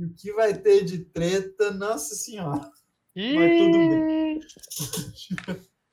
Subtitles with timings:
[0.00, 2.70] o que vai ter de treta, nossa senhora.
[3.14, 4.40] Mas tudo bem.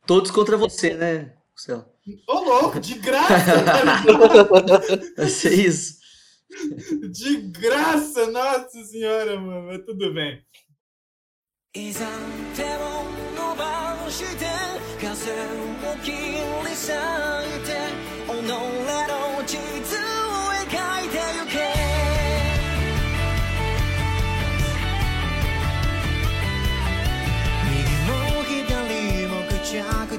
[0.05, 1.85] Todos contra você, né, Marcelo?
[2.27, 3.63] Ô, louco, de graça!
[5.15, 5.97] Vai ser isso.
[7.11, 9.67] de graça, nossa senhora, mano.
[9.67, 10.43] Mas tudo bem.
[11.75, 12.05] いざ
[12.55, 12.67] 手を
[13.35, 14.45] 伸ばして
[15.01, 16.37] 風を切り
[16.69, 16.95] 裂い
[17.65, 17.73] て
[18.27, 18.86] 己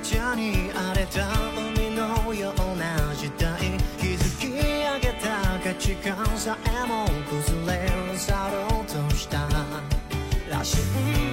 [0.09, 1.21] ちゃに荒れた
[1.55, 3.77] 海のような時代。
[3.99, 9.47] 築き上げた価値観さえも崩れ去ろうとした。
[10.49, 11.28] らしい。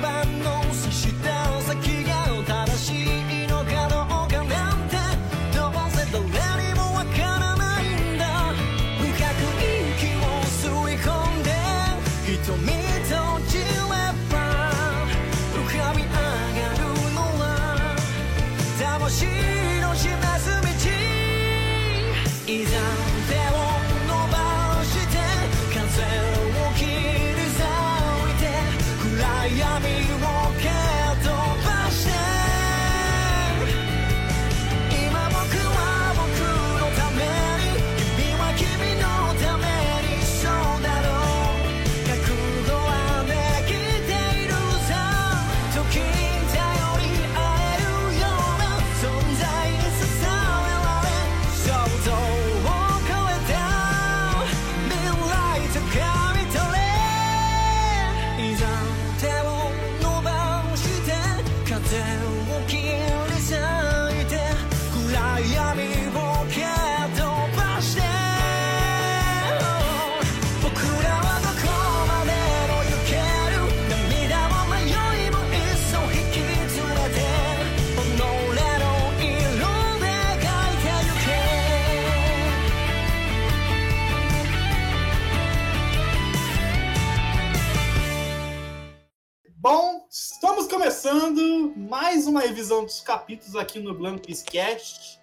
[91.06, 95.20] Começando mais uma revisão dos capítulos aqui no Glampis Cast.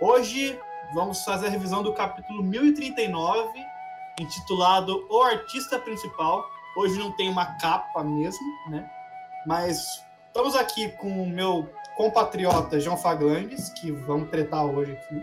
[0.00, 0.58] Hoje
[0.92, 3.48] vamos fazer a revisão do capítulo 1039,
[4.18, 6.44] intitulado O Artista Principal.
[6.76, 8.90] Hoje não tem uma capa mesmo, né?
[9.46, 9.78] Mas
[10.26, 15.22] estamos aqui com o meu compatriota João Faglandes, que vamos tretar hoje aqui.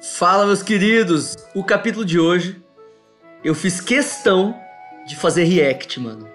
[0.00, 1.36] Fala, meus queridos!
[1.54, 2.60] O capítulo de hoje,
[3.44, 4.60] eu fiz questão
[5.06, 6.33] de fazer react, mano.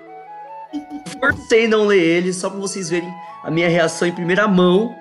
[1.19, 3.12] Forcei não ler ele, só pra vocês verem
[3.44, 4.96] a minha reação em primeira mão.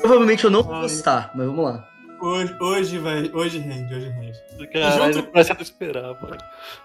[0.00, 1.86] Provavelmente eu não vou gostar, mas vamos lá.
[2.22, 4.38] Hoje, hoje vai, hoje rende, hoje rende.
[4.70, 6.36] Caralho, junto- parece que eu esperava.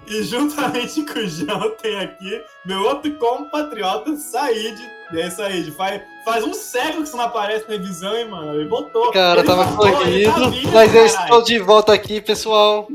[0.07, 4.77] E juntamente com o João tem aqui meu outro compatriota, Said.
[5.11, 8.53] E aí, Said, faz, faz um século que você não aparece na revisão, hein, mano?
[8.61, 9.11] Ele voltou.
[9.11, 11.23] Cara, ele tava tá corrido, vindo, mas eu caralho.
[11.23, 12.87] estou de volta aqui, pessoal.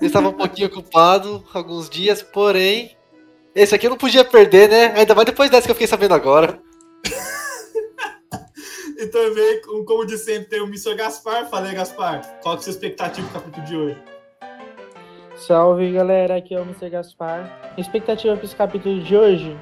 [0.00, 2.96] Eu estava um pouquinho ocupado alguns dias, porém,
[3.62, 4.92] esse aqui eu não podia perder, né?
[4.96, 6.58] Ainda mais depois dessa que eu fiquei sabendo agora.
[9.00, 10.92] E também, como- de sempre, tem o Mr.
[10.96, 11.48] Gaspar.
[11.48, 13.96] Falei, Gaspar, qual que é a sua expectativa do capítulo de hoje?
[15.36, 16.90] Salve galera, aqui é o Mr.
[16.90, 17.48] Gaspar.
[17.76, 19.56] A expectativa para esse capítulo de hoje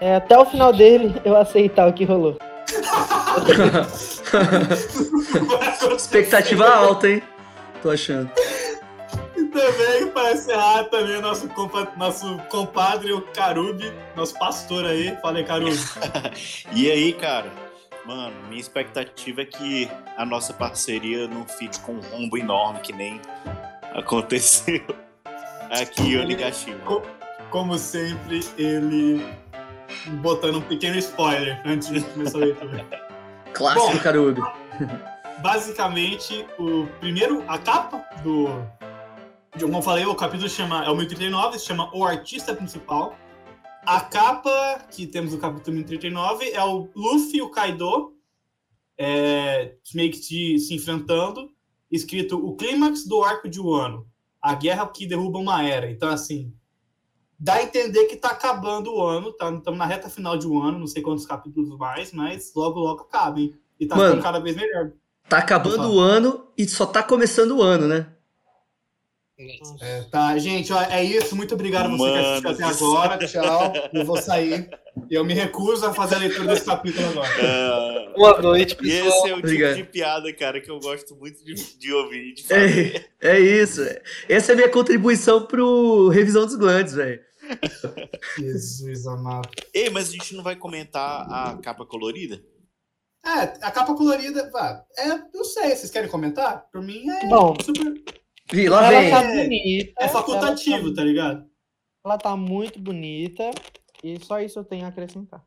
[0.00, 2.38] é até o final dele eu aceitar o que rolou.
[5.96, 7.22] Expectativa alta, hein?
[7.82, 8.30] Tô achando.
[9.58, 15.18] Também, para encerrar, também nosso, compa nosso compadre, o Carubi, nosso pastor aí.
[15.20, 15.76] Falei, Carubi.
[16.72, 17.50] E aí, cara?
[18.06, 22.92] Mano, minha expectativa é que a nossa parceria não fique com um rombo enorme que
[22.92, 23.20] nem
[23.94, 24.80] aconteceu
[25.68, 26.78] aqui em Onigashima.
[27.50, 29.26] Como sempre, ele
[30.22, 32.86] botando um pequeno spoiler antes de começar a leitura.
[33.52, 33.98] Clássico, Bom.
[33.98, 34.42] Carubi.
[35.38, 38.48] basicamente, o primeiro, a capa do.
[39.58, 40.84] Como eu falei, o capítulo chama.
[40.84, 43.16] É o 1039, se chama O Artista Principal.
[43.86, 48.14] A capa que temos no capítulo 1039 é o Luffy e o Kaido
[48.98, 51.48] é, meio que se, se enfrentando,
[51.90, 54.06] escrito o clímax do arco de Wano,
[54.42, 55.90] a guerra que derruba uma era.
[55.90, 56.52] Então, assim,
[57.38, 59.50] dá a entender que tá acabando o ano, tá?
[59.50, 63.02] Estamos na reta final de um ano, não sei quantos capítulos mais, mas logo, logo
[63.02, 63.54] acaba, hein?
[63.78, 64.08] E tá Mano.
[64.08, 64.92] ficando cada vez melhor.
[65.28, 68.12] Tá acabando o ano e só tá começando o ano, né?
[69.80, 71.36] É, tá, gente, ó, é isso.
[71.36, 73.26] Muito obrigado a você que assistiu até agora.
[73.26, 73.72] Tchau.
[73.92, 74.68] Eu vou sair.
[75.08, 77.28] Eu me recuso a fazer a leitura desse capítulo agora.
[77.40, 79.28] Ah, Boa noite, e esse pessoal.
[79.28, 79.76] é o tipo Obrigado.
[79.76, 82.52] de piada, cara, que eu gosto muito de, de ouvir de.
[82.52, 83.80] É, é isso.
[84.28, 87.20] Essa é a minha contribuição pro Revisão dos Glandes, velho.
[88.36, 89.48] Jesus amado.
[89.72, 92.42] Ei, mas a gente não vai comentar a capa colorida?
[93.24, 96.66] É, a capa colorida, vá, é, eu sei, vocês querem comentar?
[96.72, 97.94] Por mim é Bom, super.
[98.52, 99.10] Vi, lá ela vem.
[99.10, 100.04] tá É- bonita.
[100.04, 101.50] É facultativo, ela tá ligado?
[102.04, 103.50] Ela tá muito bonita.
[104.02, 105.44] E só isso eu tenho a acrescentar.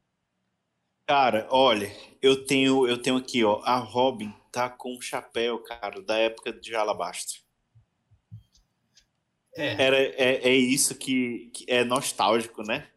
[1.07, 6.01] Cara, olha, eu tenho, eu tenho aqui, ó, a Robin tá com um chapéu, cara,
[6.01, 7.41] da época de Alabastro.
[9.55, 9.83] É.
[9.83, 12.87] Era, é, é isso que, que é nostálgico, né?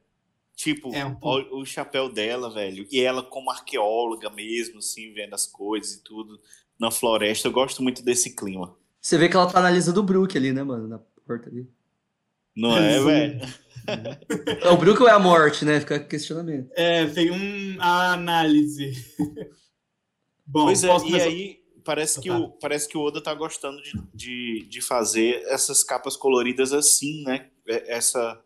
[0.54, 5.34] Tipo, É um ó, o chapéu dela, velho, e ela como arqueóloga mesmo, assim, vendo
[5.34, 6.40] as coisas e tudo
[6.78, 7.48] na floresta.
[7.48, 8.76] Eu gosto muito desse clima.
[9.04, 10.88] Você vê que ela tá analisando o Brook ali, né, mano?
[10.88, 11.68] Na porta ali.
[12.56, 13.04] Não é, Sim.
[13.04, 13.40] velho?
[14.62, 15.78] É o Brook ou é a morte, né?
[15.78, 16.70] Fica questionamento.
[16.74, 18.92] É, tem um a análise.
[20.46, 21.26] Bom, Pois é, posso e começar?
[21.28, 22.38] aí parece que, Tá.
[22.38, 27.22] o, parece que o Oda tá gostando de, de, de fazer essas capas coloridas assim,
[27.24, 27.50] né?
[27.68, 28.40] É- Essa.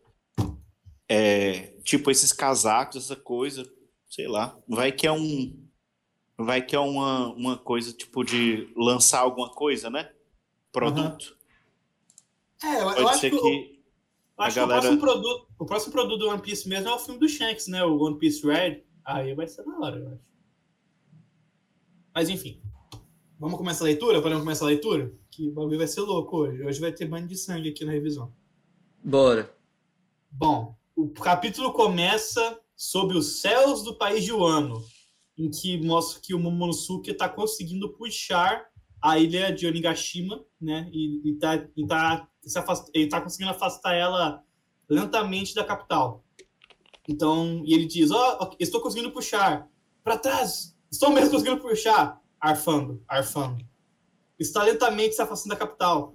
[1.09, 3.65] É, tipo, esses casacos, essa coisa,
[4.11, 4.59] sei lá.
[4.69, 5.57] Vai que é um.
[6.37, 10.11] Vai que é uma, uma coisa tipo de lançar alguma coisa, né?
[10.79, 11.37] Produto.
[12.63, 13.47] É, eu, eu Pode acho ser que, que.
[13.47, 16.89] eu acho a que galera- o, próximo produto, o próximo produto do One Piece mesmo
[16.89, 17.85] é o filme do Shanks, né?
[17.85, 18.83] O One Piece Red.
[19.05, 20.23] Aí vai ser na hora, eu acho.
[22.15, 22.61] Mas enfim.
[23.39, 24.21] Vamos começar a leitura?
[24.21, 25.13] Podemos começar a leitura?
[25.31, 26.63] Que o bagulho vai ser louco hoje.
[26.65, 28.35] Hoje vai ter banho de sangue aqui na revisão.
[29.03, 29.55] Bora.
[30.31, 34.85] Bom, o capítulo começa sobre os céus do país de Wano,
[35.37, 38.67] em que mostra que o Momonosuke está conseguindo puxar
[39.03, 40.89] a ilha de Onigashima, né?
[40.93, 44.43] E, e, tá, e tá, se afast- ele tá conseguindo afastar ela
[44.89, 46.25] lentamente da capital.
[47.09, 49.69] Então, e ele diz: Ó, ok, estou conseguindo puxar.
[50.03, 50.77] Para trás!
[50.91, 52.21] Estou mesmo conseguindo puxar!
[52.41, 53.65] Arfando, arfando.
[54.39, 56.15] Está lentamente se afastando da capital.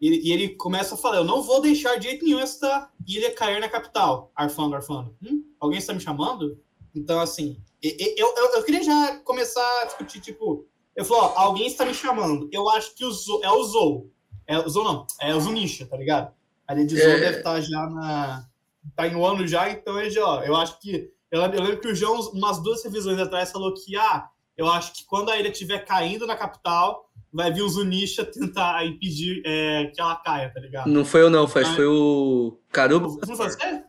[0.00, 3.34] E, e ele começa a falar: Eu não vou deixar de jeito nenhum esta ilha
[3.34, 4.30] cair na capital.
[4.34, 5.16] Arfando, arfando.
[5.22, 5.44] Hum?
[5.60, 6.60] Alguém está me chamando?
[6.94, 10.66] Então, assim, eu, eu, eu queria já começar a discutir, tipo.
[10.96, 12.48] Eu falo: Ó, alguém está me chamando.
[12.52, 14.10] Eu acho que o Zou, é o Zou.
[14.46, 15.06] É o Zou, não.
[15.20, 16.32] É o Zunisha, tá ligado?
[16.66, 17.20] A ilha de Zou É.
[17.20, 18.46] deve estar já na.
[18.94, 21.10] Tá em um ano já, então ele já, ó, eu acho que.
[21.30, 24.92] Eu, eu lembro que o João, umas duas revisões atrás, falou que, ah, eu acho
[24.92, 29.86] que quando a ilha estiver caindo na capital, vai vir o Zunisha tentar impedir é,
[29.86, 30.88] que ela caia, tá ligado?
[30.88, 31.48] Não foi eu, não.
[31.48, 33.18] Foi, foi o Carubo.
[33.26, 33.82] Não foi você?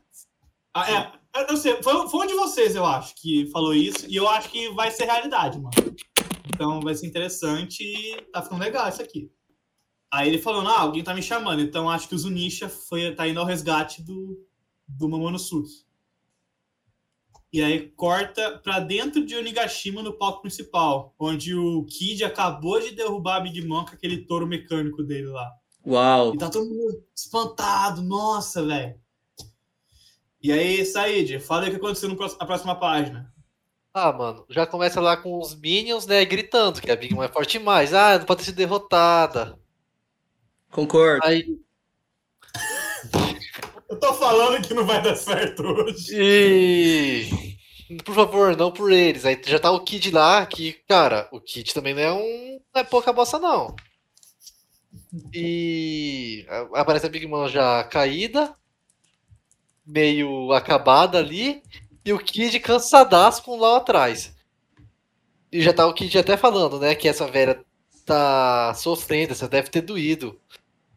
[0.73, 1.11] Ah, é.
[1.41, 1.83] Eu não sei.
[1.83, 4.05] Foi, foi um de vocês, eu acho, que falou isso.
[4.07, 5.71] E eu acho que vai ser realidade, mano.
[6.55, 9.29] Então vai ser interessante e tá ficando legal isso aqui.
[10.11, 11.61] Aí ele falou, ah, alguém tá me chamando.
[11.61, 14.47] Então acho que o Zunisha foi, tá indo ao resgate do,
[14.87, 15.85] do Momonosuke.
[17.51, 22.91] E aí corta pra dentro de Onigashima no palco principal, onde o Kid acabou de
[22.91, 25.51] derrubar a Big Mom com aquele touro mecânico dele lá.
[25.85, 26.33] Uau.
[26.33, 28.99] E tá todo mundo espantado, nossa, velho.
[30.41, 33.33] E aí, Said, fala aí o que aconteceu na próxima página.
[33.97, 37.29] Ah, mano, já começa lá com os Minions, né, gritando que a Big Mom é
[37.29, 37.93] forte demais.
[37.93, 39.57] Ah, não pode ter sido derrotada.
[40.69, 41.25] Concordo.
[41.25, 41.57] Aí,
[43.89, 46.13] Eu tô falando que não vai dar certo hoje.
[46.13, 47.55] e...
[48.03, 49.25] Por favor, não por eles.
[49.25, 52.59] Aí já tá o Kid lá, que, cara, o Kid também não é um...
[52.73, 53.73] Não é pouca bosta, não.
[55.33, 56.45] E...
[56.73, 58.53] Aparece a Big Mom já caída,
[59.85, 61.63] meio acabada ali,
[62.05, 64.33] e o Kid cansadaço com o Lau atrás.
[65.51, 67.63] E já tá o Kid até falando, né, que essa velha
[68.05, 70.39] tá sofrendo, essa deve ter doído.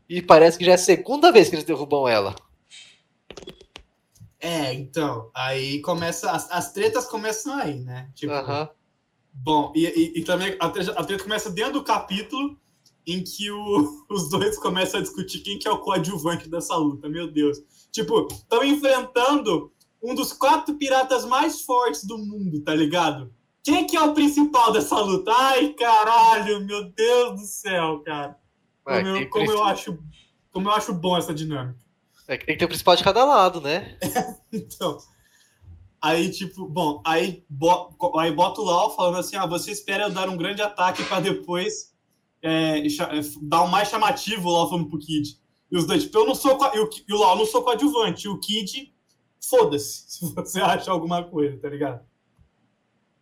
[0.08, 2.34] E parece que já é a segunda vez que eles derrubam ela.
[4.40, 6.30] É, então, aí começa.
[6.30, 8.08] As, as tretas começam aí, né?
[8.14, 8.68] Tipo, Aham.
[9.32, 12.56] bom, e, e- e também a treta, a treta começa dentro do capítulo
[13.06, 17.08] em que o- os dois começam a discutir quem que é o coadjuvante dessa luta,
[17.08, 17.58] meu Deus.
[17.90, 23.32] Tipo, estão enfrentando um dos quatro piratas mais fortes do mundo, tá ligado?
[23.64, 25.30] Quem que é o principal dessa luta?
[25.32, 28.38] Ai, caralho, meu Deus do céu, cara.
[28.86, 29.98] É, Como, eu, como eu precisa- acho,
[30.52, 31.78] como eu acho bom essa dinâmica.
[32.26, 33.98] É que tem que ter o principal de cada lado, né?
[34.52, 34.98] Então,
[36.00, 40.10] aí, tipo, bom, aí, bo, aí bota o Lau falando assim: ah, você espera eu
[40.10, 41.92] dar um grande ataque para depois
[42.42, 45.38] é, é, dar um mais chamativo, o Lau falando pro Kid.
[45.70, 46.56] E os dois, tipo, eu não sou.
[46.56, 48.26] co- E o, e o Lau não sou coadjuvante.
[48.26, 48.90] E o Kid,
[49.48, 52.00] foda-se, se você acha alguma coisa, tá ligado?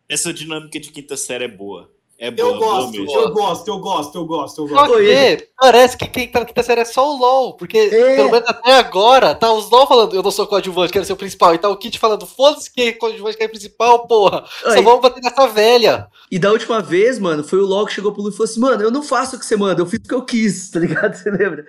[0.09, 1.91] Essa dinâmica de quinta série é boa.
[2.19, 3.11] É boa, Eu boa gosto, mesmo.
[3.15, 4.93] eu gosto, eu gosto, eu gosto, eu gosto.
[4.95, 8.17] Oi, que parece que quem tá na quinta série é só o LOL, porque É.
[8.17, 11.17] pelo menos até agora, tá os LOL falando, eu não sou coadjuvante, quero ser o
[11.17, 14.81] principal, e tá o Kit falando, foda-se que é coadjuvante, que é principal, porra, só
[14.81, 16.09] vamos bater nessa velha.
[16.31, 18.61] E da última vez, mano, foi o LOL que chegou pro Lu e falou assim:
[18.61, 20.81] Mano, eu não faço o que você manda, eu fiz o que eu quis, tá
[20.81, 21.13] ligado?
[21.15, 21.67] Você lembra?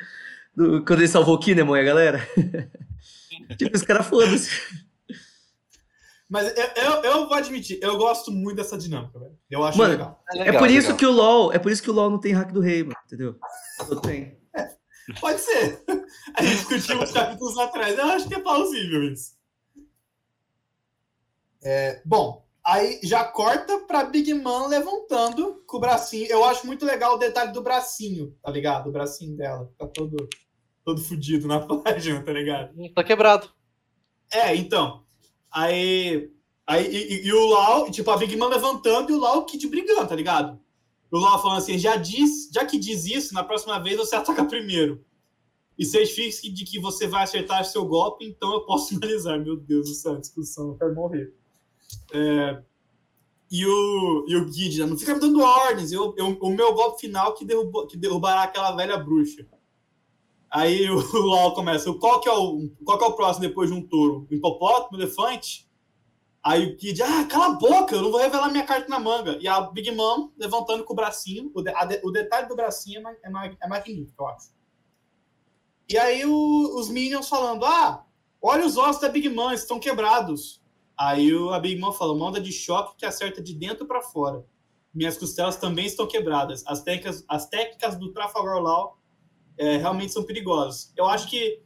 [0.56, 2.30] Do- quando ele salvou o Kinemon e a galera?
[3.58, 4.50] tipo, os caras foda-se.
[6.30, 9.38] Mas eu, eu, eu vou admitir, eu gosto muito dessa dinâmica, velho.
[9.50, 10.24] Eu acho Mano, legal.
[10.36, 12.52] É por isso que o LOL, é por isso que o LOL não tem hack
[12.52, 13.38] do rei, mano, entendeu?
[13.90, 14.36] Eu tenho.
[15.22, 15.84] Pode ser.
[16.36, 17.98] A gente discutiu uns capítulos atrás.
[17.98, 19.38] Eu acho que é plausível isso.
[21.64, 26.28] É, bom, aí já corta pra Big Man levantando com o bracinho.
[26.28, 28.90] Eu acho muito legal o detalhe do bracinho, tá ligado?
[28.90, 29.72] O bracinho dela.
[29.78, 30.28] Tá todo,
[30.88, 32.74] todo fudido na página, tá ligado?
[32.96, 33.50] Tá quebrado.
[34.32, 35.04] É, então.
[35.52, 36.32] Aí.
[36.66, 39.68] aí e, e- e o Lau, tipo, a Big Man levantando e o Lau Kid
[39.68, 40.58] brigando, tá ligado?
[41.12, 44.46] O Lau falando assim: já diz, já que diz isso, na próxima vez você ataca
[44.46, 45.04] primeiro.
[45.78, 49.38] E certifique de que você vai acertar seu golpe, então eu posso finalizar.
[49.40, 51.34] Meu Deus do céu, discussão, eu quero morrer.
[52.14, 52.62] É,
[53.52, 55.92] e o, e o Kid, não fica me dando ordens.
[55.92, 59.46] Eu, eu- o meu golpe final que, derrubou, que derrubará aquela velha bruxa.
[60.50, 61.92] Aí o LOL começa.
[61.94, 64.28] Qual que, é o, qual que é o próximo depois de um touro?
[64.32, 65.68] Um hipopótamo, um elefante?
[66.44, 69.38] Aí o Kid, ah, cala a boca, eu não vou revelar minha carta na manga.
[69.42, 71.52] E a Big Mom levantando com o bracinho.
[71.54, 74.52] O, de- de- o detalhe do bracinho é, é, ma- é magnífico, eu acho.
[75.90, 78.06] E aí o- os Minions falando, ah,
[78.42, 80.62] olha os ossos da Big Mom, estão quebrados.
[80.98, 84.02] Aí o- a Big Mom fala, uma onda de choque que acerta de dentro para
[84.02, 84.46] fora.
[84.94, 86.64] Minhas costelas também estão quebradas.
[86.66, 88.97] As técnicas, as técnicas do Trafalgar Law
[89.58, 90.92] é, realmente são perigosas.
[90.96, 91.62] Eu acho que.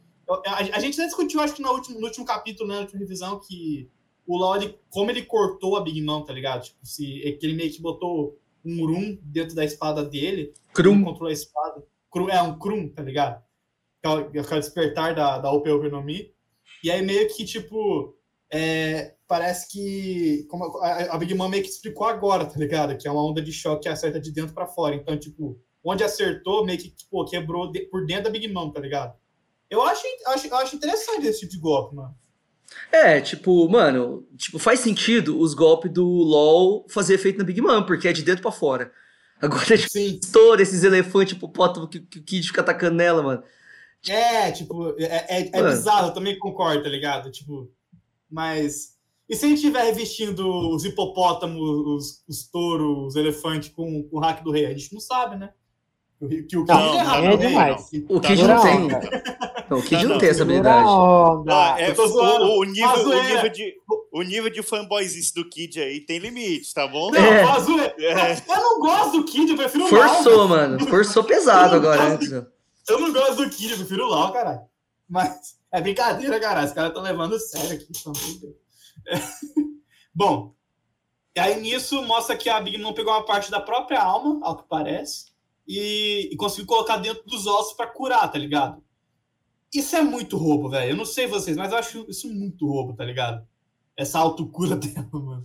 [0.46, 3.00] A, a gente já discutiu, acho que no último, no último capítulo, né, na última
[3.00, 3.90] revisão, que
[4.26, 6.62] o Law, ele- como ele cortou a Big Mom, tá ligado?
[6.62, 10.54] Tipo, se, é que ele meio que botou um Rum dentro da espada dele.
[10.72, 10.94] Krum.
[10.94, 11.84] Ele controlou a espada.
[12.10, 13.42] Krum, é, um Krum, tá ligado?
[14.00, 16.32] Que é o, que é o despertar da, da Ope Ope no Mi.
[16.84, 18.16] E aí meio que, tipo,
[18.50, 22.96] é, parece que como a, a Big Mom meio que explicou agora, tá ligado?
[22.96, 24.94] Que é uma onda de choque que acerta de dentro pra fora.
[24.94, 28.80] Então, tipo, onde acertou, meio que pô, quebrou de- por dentro da Big Mom, tá
[28.80, 29.14] ligado?
[29.68, 32.14] Eu acho, acho, acho interessante esse tipo de golpe, mano.
[32.90, 37.82] É, tipo, mano, tipo, faz sentido os golpes do LOL fazer efeito na Big Mom,
[37.82, 38.92] porque é de dentro pra fora.
[39.40, 40.18] Agora, tipo, Sim.
[40.22, 43.42] estoura esses elefantes hipopótamo que, que o Kid fica atacando nela, mano.
[44.08, 47.30] É, tipo, é, é, é bizarro, eu também concordo, tá ligado?
[47.30, 47.70] Tipo,
[48.30, 48.92] mas.
[49.28, 54.16] E se a gente estiver revestindo os hipopótamos, os, os touros, os elefantes com, com
[54.18, 54.66] o hack do rei?
[54.66, 55.52] A gente não sabe, né?
[56.22, 57.36] O, que o Não, Kid é hack é rei.
[57.36, 57.90] demais.
[58.08, 58.48] O Tá Kid bom.
[58.48, 58.78] não tem.
[58.78, 58.88] Não,
[59.70, 60.88] Não, o Kid Não, não, não, tem essa habilidade.
[61.48, 62.44] Ah, é, zoando.
[62.44, 63.74] o, o nível, Uma o, nível de,
[64.12, 67.10] o nível de fanboyzice do Kid aí tem limite, tá bom?
[67.10, 67.44] Não, É.
[67.44, 67.94] o azul é...
[67.98, 68.42] É.
[68.48, 70.48] Eu não gosto do Kid, eu prefiro o Forçou, Lau.
[70.48, 70.86] mano.
[70.86, 72.02] Forçou pesado agora.
[72.02, 72.30] antes.
[72.30, 74.60] Eu não gosto do Kid, eu prefiro o Lau, caralho.
[75.08, 76.68] Mas é brincadeira, caralho.
[76.68, 77.86] Os caras estão levando sério aqui.
[79.08, 79.18] É.
[80.14, 80.54] Bom,
[81.34, 84.58] e aí nisso mostra que a Big Mom pegou uma parte da própria alma, ao
[84.58, 85.31] que parece,
[85.66, 88.82] e, e conseguiu colocar dentro dos ossos pra curar, tá ligado?
[89.74, 90.90] Isso é muito roubo, velho.
[90.92, 93.46] Eu não sei vocês, mas eu acho isso muito roubo, tá ligado?
[93.96, 95.42] Essa autocura dela, mano.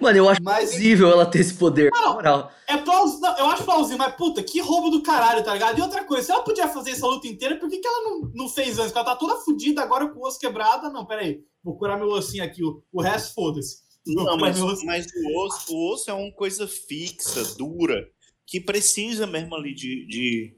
[0.00, 2.14] Mano, eu acho Mas possível ela ter esse poder, Não.
[2.14, 2.50] moral.
[2.66, 3.20] é plausível.
[3.20, 5.78] Não, eu acho plausível, mas puta, que roubo do caralho, tá ligado?
[5.78, 8.30] E outra coisa, se ela podia fazer essa luta inteira, por que, que ela não,
[8.34, 8.86] não fez antes?
[8.92, 10.92] Porque ela tá toda fodida agora com o osso quebrado.
[10.92, 11.44] Não, peraí.
[11.62, 12.64] Vou curar meu ossinho aqui.
[12.64, 13.84] O, o resto, foda-se.
[14.06, 18.06] Não, mas, mas o, osso, o osso é uma coisa fixa, dura,
[18.46, 20.06] que precisa mesmo ali de.
[20.06, 20.54] de...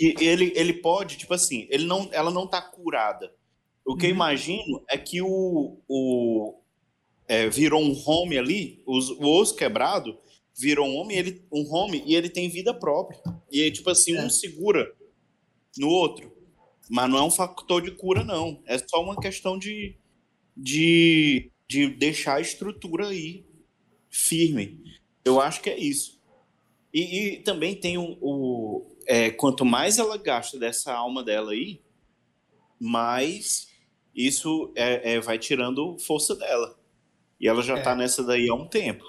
[0.00, 3.32] E ele, ele pode, tipo assim, ele não, ela não tá curada.
[3.84, 4.14] O que eu Uhum.
[4.16, 6.60] imagino é que o, o
[7.28, 10.18] é, virou um home ali, os- o osso quebrado
[10.58, 13.20] virou um home, ele, um home e ele tem vida própria.
[13.52, 14.22] E aí, tipo assim, É.
[14.24, 14.90] um segura
[15.78, 16.34] no outro.
[16.88, 18.62] Mas não é um fator de cura, não.
[18.66, 19.96] É só uma questão de,
[20.56, 23.44] de, de deixar a estrutura aí
[24.10, 24.82] firme.
[25.24, 26.19] Eu acho que é isso.
[26.92, 28.16] E, e também tem o.
[28.20, 31.80] o- é, quanto mais ela gasta dessa alma dela aí,
[32.80, 33.68] mais
[34.14, 36.76] isso é, é, vai tirando força dela.
[37.40, 37.82] E ela já É.
[37.82, 39.04] tá nessa daí há um tempo.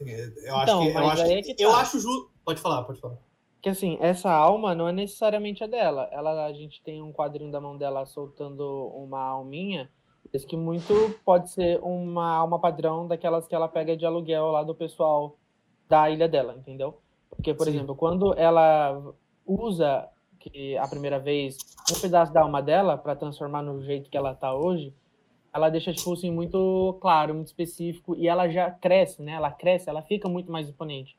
[0.00, 0.88] Eu acho Então, que.
[0.96, 1.62] Eu acho, é que tá.
[1.62, 2.30] eu acho justo.
[2.44, 3.18] Pode falar, pode falar.
[3.60, 6.08] Que assim, essa alma não é necessariamente a dela.
[6.12, 8.64] Ela, a gente tem um quadrinho da mão dela soltando
[8.94, 9.90] uma alminha.
[10.32, 10.92] Diz que muito
[11.24, 15.36] pode ser uma alma padrão daquelas que ela pega de aluguel lá do pessoal
[15.88, 16.98] da ilha dela, entendeu?
[17.30, 17.74] Porque, por Sim.
[17.74, 19.14] exemplo, quando ela
[19.46, 21.56] usa que a primeira vez
[21.90, 24.92] um pedaço da alma dela para transformar no jeito que ela tá hoje,
[25.52, 29.32] ela deixa, tipo assim, muito claro, muito específico, e ela já cresce, né?
[29.32, 31.16] Ela cresce, ela fica muito mais imponente.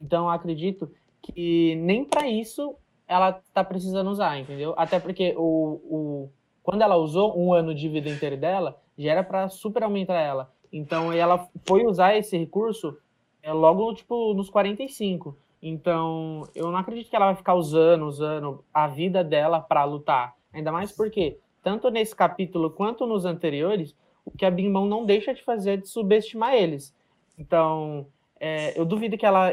[0.00, 0.90] Então, acredito
[1.22, 2.74] que nem para isso
[3.06, 4.74] ela tá precisando usar, entendeu?
[4.76, 6.30] Até porque o, o,
[6.62, 10.52] quando ela usou um ano de vida inteira dela, já era para super aumentar ela.
[10.72, 12.96] Então, ela foi usar esse recurso
[13.42, 15.36] é, logo, tipo, nos 45.
[15.62, 20.34] Então, eu não acredito que ela vai ficar usando, usando a vida dela para lutar.
[20.52, 23.94] Ainda mais porque, tanto nesse capítulo quanto nos anteriores,
[24.24, 26.94] o que a Big Mom não deixa de fazer é de subestimar eles.
[27.38, 28.06] Então,
[28.38, 29.50] é, eu duvido que ela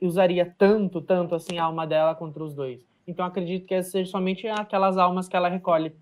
[0.00, 2.86] usaria tanto, tanto assim a alma dela contra os dois.
[3.06, 5.92] Então, acredito que seja somente aquelas almas que ela recolhe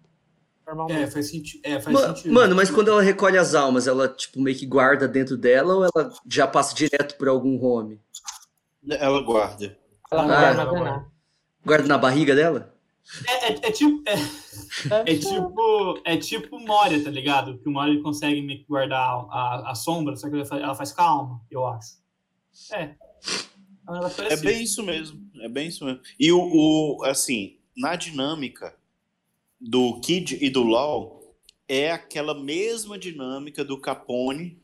[0.74, 1.02] normalmente.
[1.08, 2.34] É, faz, senti é, faz Ma- sentido.
[2.34, 5.84] Mano, mas quando ela recolhe as almas, ela, tipo, meio que guarda dentro dela ou
[5.84, 8.00] ela já passa direto por algum home?
[8.88, 9.78] Ela guarda.
[10.10, 11.10] Ela não Ah, vai ela armazenar.
[11.64, 12.74] Guarda na barriga dela?
[13.26, 14.02] É, é, é tipo.
[14.06, 14.12] É,
[15.12, 15.34] é ser.
[15.34, 16.00] tipo.
[16.04, 17.58] É tipo Moria, tá ligado?
[17.58, 20.62] Que o Moria consegue meio que guardar a, a, a sombra, só que ela faz,
[20.62, 21.96] ela faz calma, eu acho.
[22.72, 22.94] É.
[24.28, 25.20] É É bem isso mesmo.
[25.40, 26.00] É bem isso mesmo.
[26.20, 28.74] E o, o assim, na dinâmica
[29.60, 31.36] do Kid e do LoL,
[31.68, 34.60] é aquela mesma dinâmica do Capone,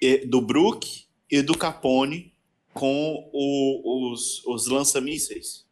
[0.00, 2.34] e- do Brook e do Capone
[2.72, 5.66] com o- os, os lança-mísseis.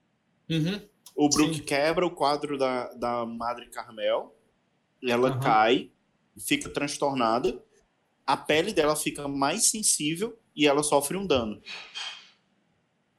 [0.51, 0.81] Uhum.
[1.15, 1.63] O Brook Sim.
[1.63, 4.35] quebra o quadro da, da Madre Carmel,
[5.03, 5.41] ela Aham.
[5.41, 5.91] cai,
[6.39, 7.63] fica transtornada,
[8.27, 11.63] a pele dela fica mais sensível e ela sofre um dano.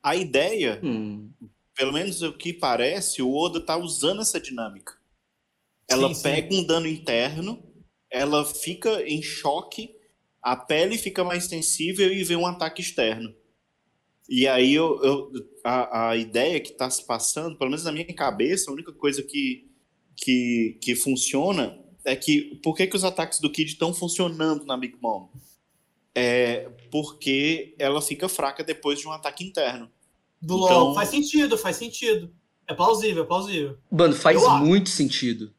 [0.04, 1.30] A ideia, Hum.
[1.78, 4.96] Pelo menos o que parece, o Oda tá usando essa dinâmica.
[5.90, 6.24] Ela Sim, sim.
[6.24, 7.64] pega um dano interno,
[8.12, 9.96] ela fica em choque,
[10.42, 13.36] a pele fica mais sensível e vem um ataque externo.
[14.30, 15.32] E aí eu, eu-
[15.64, 19.24] a, a ideia que está se passando, pelo menos na minha cabeça, a única coisa
[19.24, 19.70] que,
[20.16, 24.78] que, que funciona é que por que, que os ataques do Kid estão funcionando na
[24.78, 25.30] Big Mom?
[26.16, 29.90] É porque ela fica fraca depois de um ataque interno.
[30.42, 30.94] Do Então- LOL.
[30.96, 32.32] Faz sentido, faz sentido.
[32.68, 33.78] É plausível, é plausível.
[33.92, 34.66] Mano, faz Eu acho.
[34.66, 35.54] muito sentido.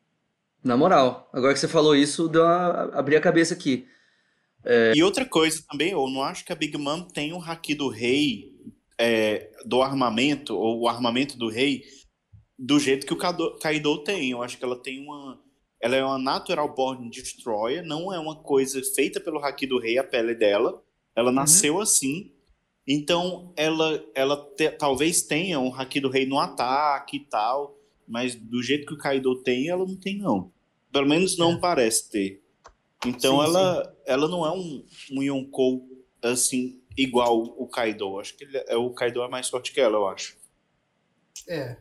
[0.63, 2.91] Na moral, agora que você falou isso, deu uma...
[2.95, 3.87] abri a cabeça aqui.
[4.95, 7.89] E outra coisa também, eu não acho que a Big Mom tem o haki do
[7.89, 8.53] rei,
[8.99, 11.85] é, do armamento, ou o armamento do rei,
[12.59, 14.31] do jeito que o Kado- Kaido tem.
[14.33, 15.41] Eu acho que ela tem uma.
[15.81, 19.97] Ela é uma Natural Born Destroyer, não é uma coisa feita pelo haki do rei,
[19.97, 20.83] a pele dela.
[21.17, 22.33] Ela nasceu assim.
[22.91, 28.35] Então, ela, ela te- talvez tenha um haki do rei no ataque e tal, mas
[28.35, 30.51] do jeito que o Kaido tem, ela não tem, não.
[30.91, 32.43] Pelo menos não parece ter.
[33.07, 35.87] Então Sim, ela, ela não é um, um Yonkou
[36.23, 38.19] assim, igual o Kaido.
[38.19, 40.37] Acho que ele é, o Kaido é mais forte que ela, eu acho.
[41.47, 41.77] É.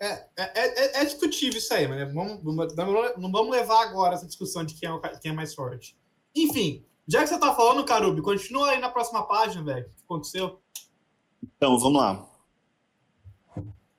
[0.00, 0.06] É,
[0.38, 0.52] é,
[0.98, 4.74] é, é discutível isso aí, mas vamos, vamos- não vamos levar agora essa discussão de
[4.74, 5.94] quem é, o quem é mais forte.
[6.34, 9.86] Enfim, já que você tá falando, Carubi, continua aí na próxima página, velho.
[9.86, 10.60] O que aconteceu?
[11.42, 12.26] Então, vamos lá.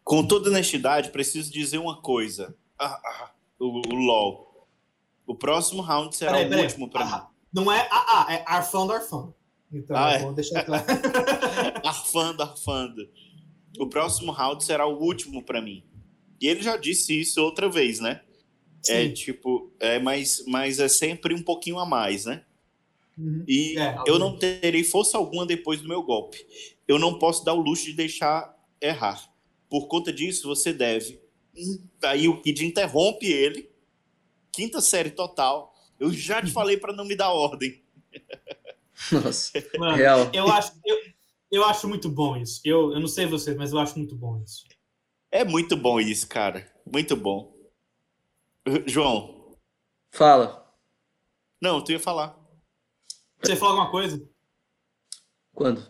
[0.03, 2.55] Com toda honestidade, preciso dizer uma coisa.
[2.77, 4.67] Ah, ah, o, o LOL.
[5.27, 6.65] O próximo round será Peraí, o peraí.
[6.65, 7.11] último pra mim.
[7.13, 9.35] Ah, Não é AA, é Arfando Arfando.
[9.71, 10.19] Então, Ah, é.
[10.19, 10.83] vamos deixar claro.
[11.85, 13.01] Arfando, arfando.
[13.79, 15.85] O próximo round será o último pra mim.
[16.41, 18.21] E ele já disse isso outra vez, né?
[18.89, 19.13] É Sim.
[19.13, 22.43] tipo, é, mas, mas é sempre um pouquinho a mais, né?
[23.17, 23.43] Uhum.
[23.47, 26.37] E É, eu não terei força alguma depois do meu golpe.
[26.87, 29.29] Eu não posso dar o luxo de deixar errar.
[29.69, 31.21] Por conta disso, você deve.
[31.55, 33.69] Hum, Aí o Kid interrompe ele.
[34.51, 35.73] Quinta série total.
[35.99, 37.81] Eu já te falei pra não me dar ordem.
[39.11, 40.29] Nossa, Mano, real.
[40.33, 40.97] eu acho, eu,
[41.51, 42.59] eu acho muito bom isso.
[42.65, 44.65] Eu, eu não sei vocês, mas eu acho muito bom isso.
[45.31, 46.69] É muito bom isso, cara.
[46.91, 47.55] Muito bom.
[48.85, 49.55] João.
[50.11, 50.69] Fala.
[51.61, 52.37] Não, tu ia falar.
[53.43, 54.21] Você falou alguma coisa?
[55.53, 55.81] Quando?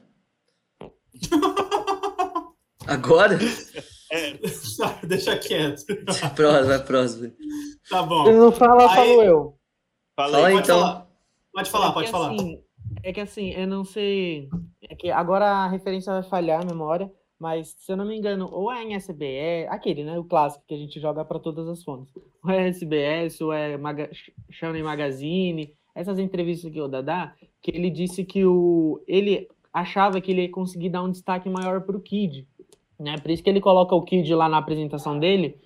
[2.88, 3.38] Agora?
[5.08, 5.86] Deixa quieto.
[6.36, 7.34] Próximo, vai próximo.
[7.90, 8.32] Tá Ele bom.
[8.34, 9.58] não fala, Aí- falo eu.
[10.16, 10.54] Fala aí.
[10.54, 10.80] Pode então.
[10.80, 11.08] falar.
[11.54, 12.32] Pode falar, É pode falar.
[12.34, 12.64] assim,
[13.04, 14.50] é que assim, eu não sei.
[14.90, 17.10] É que agora a referência vai falhar a memória,
[17.40, 20.18] mas se eu não me engano, ou é em SBS, aquele, né?
[20.20, 22.14] O clássico que a gente joga para todas as fontes.
[22.44, 24.10] Ou é SBS, ou é Maga,
[24.50, 30.20] Shonen Magazine, essas entrevistas que o Oda dá, que ele disse que o, ele achava
[30.20, 32.48] que ele ia conseguir dar um destaque maior para o Kid.
[33.00, 33.18] Né?
[33.18, 35.58] Por isso que ele coloca o Kid lá na apresentação dele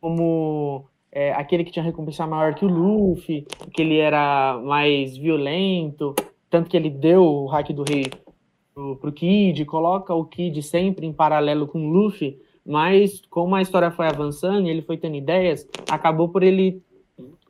[0.00, 6.14] como é, aquele que tinha recompensa maior que o Luffy, que ele era mais violento,
[6.50, 8.04] tanto que ele deu o hack do rei
[8.74, 13.62] pro, pro Kid, coloca o Kid sempre em paralelo com o Luffy, mas como a
[13.62, 16.82] história foi avançando e ele foi tendo ideias, acabou por ele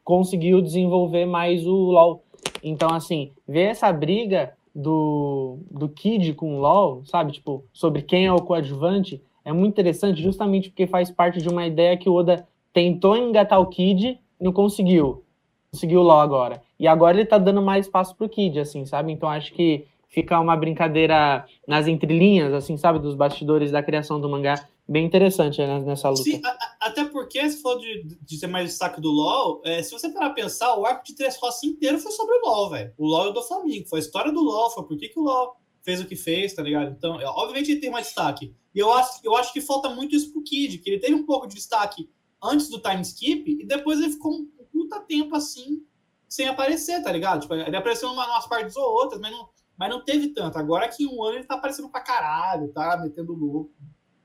[0.04, 2.22] conseguiu desenvolver mais o LoL.
[2.62, 7.32] Então, assim, ver essa briga do, do Kid com o LoL, sabe?
[7.32, 11.66] Tipo, sobre quem é o coadjuvante, é muito interessante justamente porque faz parte de uma
[11.66, 15.22] ideia que o Oda tentou engatar o Kid não conseguiu.
[15.70, 16.62] Conseguiu o LoL agora.
[16.78, 19.12] E agora ele tá dando mais espaço pro Kid, assim, sabe?
[19.12, 22.98] Então acho que fica uma brincadeira nas entrelinhas, assim, sabe?
[22.98, 24.54] Dos bastidores da criação do mangá.
[24.86, 26.22] Bem interessante né, nessa luta.
[26.22, 29.82] Sim, a- a- até porque, se for de, de ser mais destaque do LoL, é,
[29.82, 32.70] se você parar pra pensar, o arco de Três Roças inteiro foi sobre o LoL,
[32.70, 32.92] velho.
[32.98, 35.22] O LoL é do Flamengo, foi a história do LoL, foi por que, que o
[35.22, 36.90] LoL fez o que fez, tá ligado?
[36.96, 38.54] Então, é, obviamente ele tem mais destaque.
[38.74, 41.24] E eu acho, eu acho que falta muito isso pro Kid, que ele teve um
[41.24, 42.10] pouco de destaque
[42.42, 45.82] antes do time skip, e depois ele ficou um puta tempo assim,
[46.28, 47.40] sem aparecer, tá ligado?
[47.42, 50.58] Tipo, ele apareceu em uma- umas partes ou outras, mas não, mas não teve tanto.
[50.58, 53.72] Agora que em um ano ele tá aparecendo pra caralho, tá metendo louco.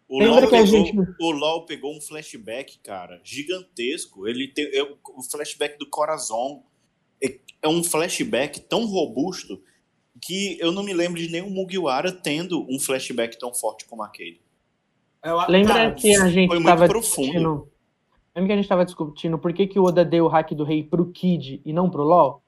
[0.10, 4.28] O Lembra LOL, que a pegou, gente- o LOL pegou um flashback, cara, gigantesco.
[4.28, 6.64] Ele tem é o flashback do Corazon.
[7.24, 9.62] É, é um flashback tão robusto
[10.22, 14.42] que eu não me lembro de nenhum Mugiwara tendo um flashback tão forte como aquele.
[15.24, 17.26] Eu- Lembra cara, que a gente foi muito estava profundo.
[17.28, 17.70] discutindo.
[18.36, 20.64] Lembra que a gente estava discutindo por que, que o Oda deu o hack do
[20.64, 22.42] rei pro Kid e não pro LoL?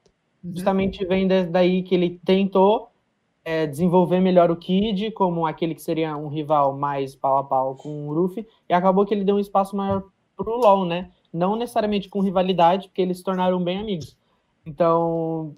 [0.44, 0.52] Uhum.
[0.56, 2.91] Justamente vem da- daí que ele tentou
[3.44, 7.76] é, desenvolver melhor o Kid como aquele que seria um rival mais pau a pau
[7.76, 10.04] com o Ruffy, e acabou que ele deu um espaço maior
[10.36, 11.12] pro LoL, né?
[11.34, 14.18] Não necessariamente com rivalidade, porque eles se tornaram bem amigos.
[14.66, 15.56] Então,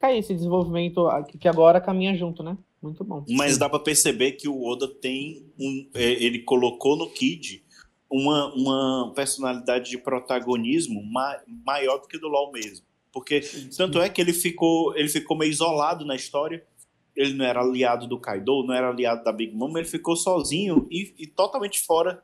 [0.00, 1.06] aí esse desenvolvimento
[1.38, 2.56] que agora caminha junto, né?
[2.80, 3.24] Muito bom.
[3.28, 5.88] Mas dá pra perceber que o Oda tem um.
[5.94, 7.64] é, ele colocou no Kid
[8.08, 12.86] uma, uma personalidade de protagonismo ma- maior do que do LoL mesmo.
[13.12, 13.40] Porque
[13.76, 16.64] tanto é que ele ficou, ele ficou meio isolado na história.
[17.18, 20.86] Ele não era aliado do Kaido, não era aliado da Big Mom, ele ficou sozinho
[20.88, 22.22] e, e totalmente fora,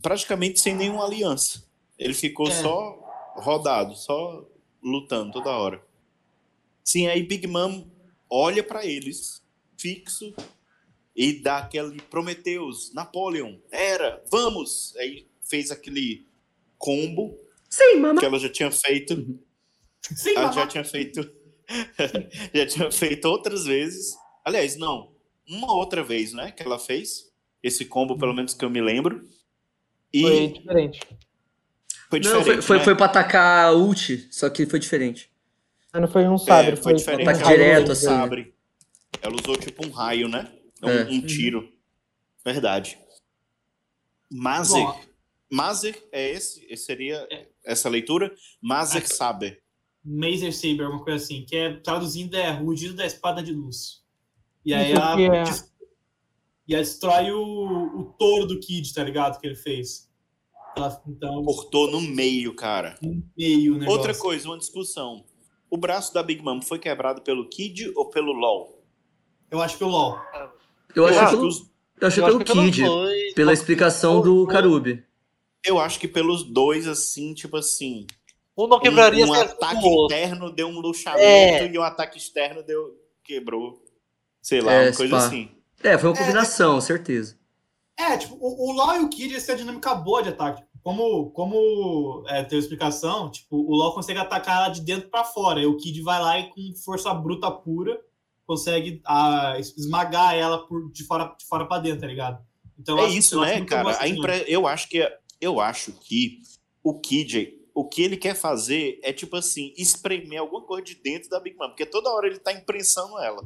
[0.00, 1.64] praticamente sem nenhuma aliança.
[1.98, 2.52] Ele ficou É.
[2.52, 4.46] só rodado, só
[4.80, 5.84] lutando toda hora.
[6.84, 7.84] Sim, aí Big Mom
[8.30, 9.42] olha pra eles,
[9.76, 10.32] fixo,
[11.16, 14.94] e dá aquele Prometheus, Napoleon, era, vamos!
[14.98, 16.24] Aí fez aquele
[16.78, 17.36] combo
[17.68, 18.20] Sim, mama.
[18.20, 19.36] que ela já tinha feito.
[20.14, 21.39] Sim, Ela mas- já tinha feito.
[22.54, 24.14] já tinha feito outras vezes.
[24.44, 25.12] Aliás, não.
[25.48, 26.50] Uma outra vez, né?
[26.52, 27.30] Que ela fez.
[27.62, 29.22] Esse combo, pelo menos que eu me lembro.
[30.12, 31.00] E Foi foi, diferente.
[32.12, 32.44] Não, diferente.
[32.44, 32.84] foi, foi, né?
[32.84, 35.30] foi pra atacar a ult, só que foi diferente.
[35.92, 37.28] Não foi um sabre, É, foi diferente.
[37.28, 38.06] Ataque direto, assim.
[38.06, 38.54] sabre.
[39.22, 40.50] Ela usou tipo um raio, né?
[40.82, 41.04] Um, É.
[41.04, 41.70] um tiro.
[42.44, 42.98] Verdade.
[44.30, 44.86] Mazer.
[45.50, 46.64] Mazer é esse?
[46.70, 47.26] esse seria
[47.64, 48.32] essa leitura?
[48.62, 49.62] Mazer Saber.
[50.04, 54.02] Mazer Saber, uma coisa assim, que é traduzindo é rugido da espada de luz.
[54.64, 55.44] E aí ela, é-
[56.68, 59.38] e ela destrói o, o touro do Kid, tá ligado?
[59.40, 60.08] Que ele fez.
[60.76, 62.96] Ela, então, Cortou no meio, cara.
[63.02, 63.90] no meio negócio.
[63.92, 65.24] Outra coisa, uma discussão.
[65.68, 68.82] O braço da Big Mom foi quebrado pelo Kid ou pelo LOL?
[69.50, 70.18] Eu acho que o LOL.
[70.94, 74.20] Eu acho, acho pelo, que os- eu acho Eu pelo acho Kid, dois, pela explicação
[74.20, 75.04] do Karubi.
[75.64, 78.06] eu acho que pelos dois, assim, tipo assim.
[78.64, 81.66] Um não quebraria um, um a ataque interno deu um luxamento É.
[81.66, 82.94] e um ataque externo deu.
[83.24, 83.82] quebrou.
[84.42, 85.26] Sei lá, É, uma coisa spa.
[85.26, 85.50] assim.
[85.82, 87.38] É, foi uma combinação, certeza.
[87.98, 90.62] É, tipo, o, o LoL e o Kid têm a dinâmica boa de ataque.
[90.82, 95.60] Como, como é, teve explicação, tipo, o LoL consegue atacar ela de dentro pra fora.
[95.60, 98.00] E o Kid vai lá e com força bruta pura
[98.46, 102.42] consegue ah, esmagar ela por, de fora de fora para dentro, tá ligado?
[102.78, 103.90] Então, É acho- isso, né, cara?
[103.90, 104.36] essa A dinâmica.
[104.38, 104.52] impre...
[104.52, 106.40] eu, acho que, eu acho que
[106.82, 111.30] o Kid, o que ele quer fazer é, tipo assim, espremer alguma coisa de dentro
[111.30, 111.68] da Big Mom.
[111.68, 113.42] Porque toda hora ele tá imprensando ela.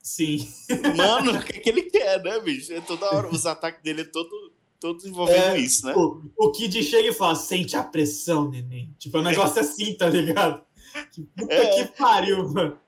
[0.00, 0.48] Sim.
[0.96, 2.72] Mano, o que, que ele quer, né, bicho?
[2.72, 5.94] É toda hora, os ataques dele é todo, todo envolvendo É, isso, né?
[5.96, 8.94] O, o Kid chega e fala: sente a pressão, neném.
[8.98, 10.64] Tipo, é um negócio assim, tá ligado?
[11.12, 11.84] Que puta É.
[11.84, 12.78] que pariu, mano.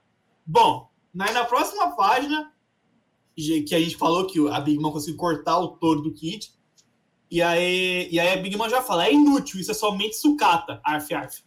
[0.46, 2.52] Bom, na, na próxima página,
[3.36, 6.52] que a gente falou que a Big Mom conseguiu cortar o touro do Kid.
[7.34, 10.80] E aí, e aí a Big Mom já fala: é inútil, isso é somente sucata.
[10.84, 11.42] Arf, arf.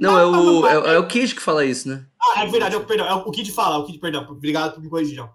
[0.00, 2.04] Não, é o, é, é o Kid que fala isso, né?
[2.20, 4.82] Ah, é verdade, é o, perdão, é o Kid fala, o Kid, perdão, obrigado por
[4.82, 5.30] me corrigir, João.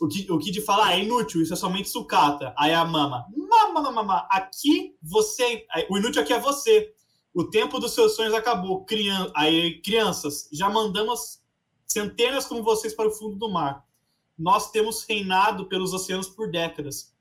[0.00, 2.54] O Kid, o Kid fala, ah, é inútil, isso é somente sucata.
[2.56, 3.26] Aí a mama,
[3.70, 6.94] mama, mama, aqui você, o inútil aqui é você.
[7.34, 8.86] O tempo dos seus sonhos acabou.
[8.86, 11.42] Crian, aí, crianças, já mandamos
[11.86, 13.84] centenas como vocês para o fundo do mar.
[14.38, 17.12] Nós temos reinado pelos oceanos por décadas.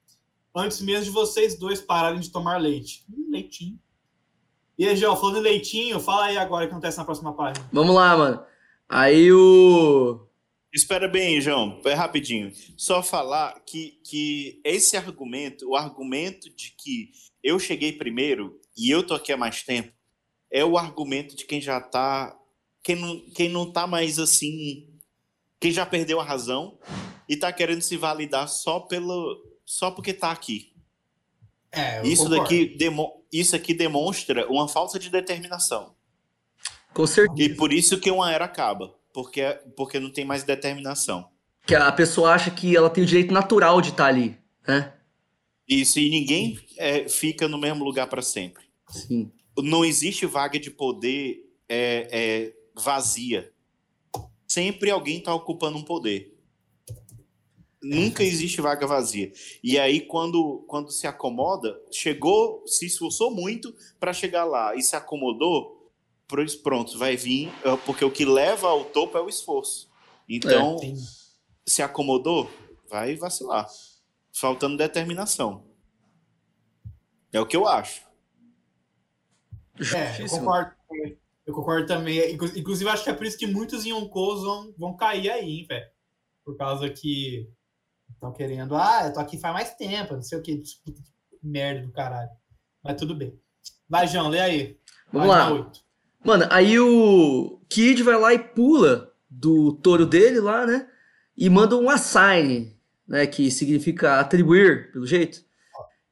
[0.58, 3.06] Antes mesmo de vocês dois pararem de tomar leite.
[3.10, 3.80] Hum, leitinho.
[4.78, 7.70] E aí, João, falando em leitinho, fala aí agora o que acontece na próxima página.
[7.72, 8.44] Vamos lá, mano.
[8.90, 10.28] Aí o.
[10.74, 12.52] Espera bem, João, é rapidinho.
[12.76, 17.12] Só falar que, que esse argumento, o argumento de que
[17.44, 19.92] eu cheguei primeiro e eu tô aqui há mais tempo,
[20.52, 22.38] é o argumento de quem já tá.
[22.84, 24.88] Quem não, quem não tá mais assim.
[25.60, 26.78] Quem já perdeu a razão
[27.28, 29.44] e tá querendo se validar só pelo.
[29.68, 30.74] Só porque tá aqui.
[31.70, 32.44] É, eu Isso concordo.
[32.44, 35.94] daqui demo, isso aqui demonstra uma falta de determinação.
[36.94, 37.52] Com certeza.
[37.52, 38.96] E por isso que uma era acaba.
[39.14, 39.44] Porque,
[39.76, 41.30] porque não tem mais determinação.
[41.66, 44.94] Que a pessoa acha que ela tem o direito natural de estar ali, né?
[45.68, 48.64] Isso, e ninguém é, fica no mesmo lugar para sempre.
[48.88, 49.30] Sim.
[49.58, 53.52] Não existe vaga de poder é, é, vazia.
[54.48, 56.37] Sempre alguém está ocupando um poder.
[57.82, 59.32] Nunca existe vaga vazia.
[59.64, 64.96] E aí, quando, quando se acomoda, chegou, se esforçou muito para chegar lá e se
[64.96, 65.92] acomodou,
[66.64, 69.90] pronto, vai vir, é, porque o que leva ao topo é o esforço.
[70.28, 70.96] Então, Sim.
[71.66, 72.50] se acomodou,
[72.90, 73.68] vai vacilar.
[74.34, 75.64] Faltando determinação.
[77.32, 78.02] É o que eu acho.
[79.96, 80.72] É, eu concordo.
[80.88, 81.18] também.
[81.46, 82.34] Eu concordo também.
[82.34, 85.66] Inclu- Inclusive, acho que é por isso que muitos Yonkous vão, vão cair aí, hein,
[85.68, 85.90] velho.
[86.44, 87.50] Por causa que
[88.18, 90.62] estão querendo, ah, eu tô aqui faz mais tempo, não sei o que.
[91.42, 92.30] Merda do caralho.
[92.84, 93.40] Mas tudo bem.
[93.88, 94.78] Vai, João, lê aí.
[95.12, 95.56] Vamos Página lá.
[95.56, 95.80] oito.
[96.26, 100.88] Mano, aí o Kid vai lá e pula do touro dele lá, né?
[101.38, 102.76] E manda um assign,
[103.08, 103.26] né?
[103.28, 105.42] Que significa atribuir, pelo jeito.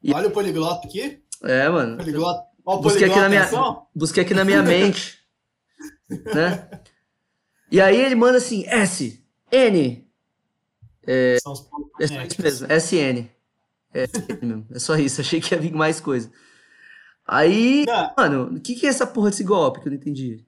[0.01, 1.21] E- Olha o poliglota aqui.
[1.43, 1.97] É, mano.
[1.97, 2.45] Poliglota.
[2.65, 3.81] Olha o Busquei aqui poliglota, na minha-.
[3.95, 5.19] Busquei aqui na minha mente.
[6.33, 6.69] né?
[7.71, 10.04] E aí ele manda assim, S, N.
[11.39, 11.67] São os
[11.99, 13.29] É só isso mesmo, SN.
[13.93, 14.03] É,
[14.73, 16.31] é só isso, achei que ia vir mais coisa.
[17.27, 20.45] Aí, Não, mano, o que, que é essa porra desse golpe que eu não entendi?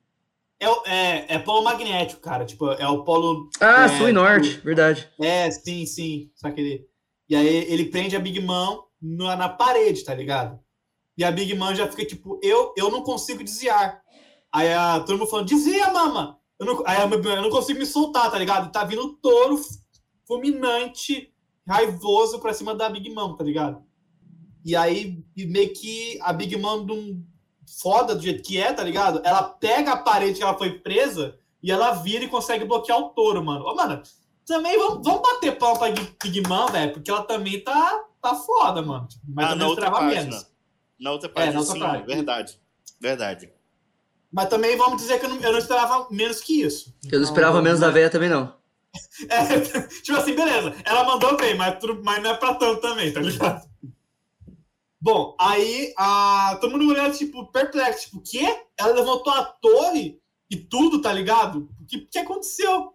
[0.59, 2.45] É, é, é polo magnético, cara.
[2.45, 3.49] Tipo, é o polo.
[3.59, 5.09] Ah, é, sul e norte, verdade.
[5.19, 6.31] É, sim, sim.
[6.35, 6.87] Só que ele.
[7.29, 10.59] E aí ele prende a Big Mom na, na parede, tá ligado?
[11.17, 14.01] E a Big Mom já fica tipo, eu, eu não consigo desviar.
[14.51, 16.39] Aí a todo mundo falando, desvia, mama!
[16.59, 18.71] Eu não, aí a eu não consigo me soltar, tá ligado?
[18.71, 19.59] Tá vindo touro
[20.27, 21.31] fulminante,
[21.67, 23.81] raivoso pra cima da Big Mom, tá ligado?
[24.63, 27.23] E aí, meio que a Big Mom, de um
[27.81, 29.21] foda do jeito que é, tá ligado?
[29.23, 33.09] Ela pega a parede que ela foi presa e ela vira e consegue bloquear o
[33.09, 33.65] touro, mano.
[33.65, 34.01] Ô, mano,
[34.45, 38.81] também vamos, vamos bater pau pra Big Mom, velho, porque ela também tá, tá foda,
[38.81, 39.07] mano.
[39.27, 40.23] Mas Ah, na outra esperava página.
[40.23, 40.47] menos.
[40.99, 42.05] Na outra página, na outra sim, página.
[42.05, 42.59] verdade.
[42.99, 43.53] Verdade.
[44.31, 46.93] Mas também vamos dizer que eu não, eu não esperava menos que isso.
[47.09, 48.53] Eu não esperava menos da véia também, não.
[49.30, 49.60] É,
[50.02, 50.76] tipo assim, beleza.
[50.86, 53.67] Ela mandou bem, mas, mas não é pra tanto também, tá ligado?
[55.02, 58.06] Bom, aí a, todo mundo olhando, tipo, perplexo.
[58.06, 58.65] Tipo, o quê?
[58.78, 60.19] Ela levantou a torre
[60.50, 61.69] e tudo, tá ligado?
[61.80, 62.93] O que, que aconteceu?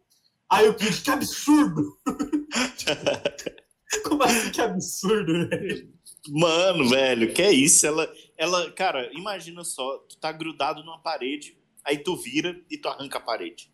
[0.51, 1.99] Aí o Kid, que absurdo!
[4.05, 5.91] Como assim que absurdo, velho?
[6.29, 7.87] Mano, velho, que é isso?
[7.87, 12.89] Ela, ela, cara, imagina só, tu tá grudado numa parede, aí tu vira e tu
[12.89, 13.72] arranca a parede.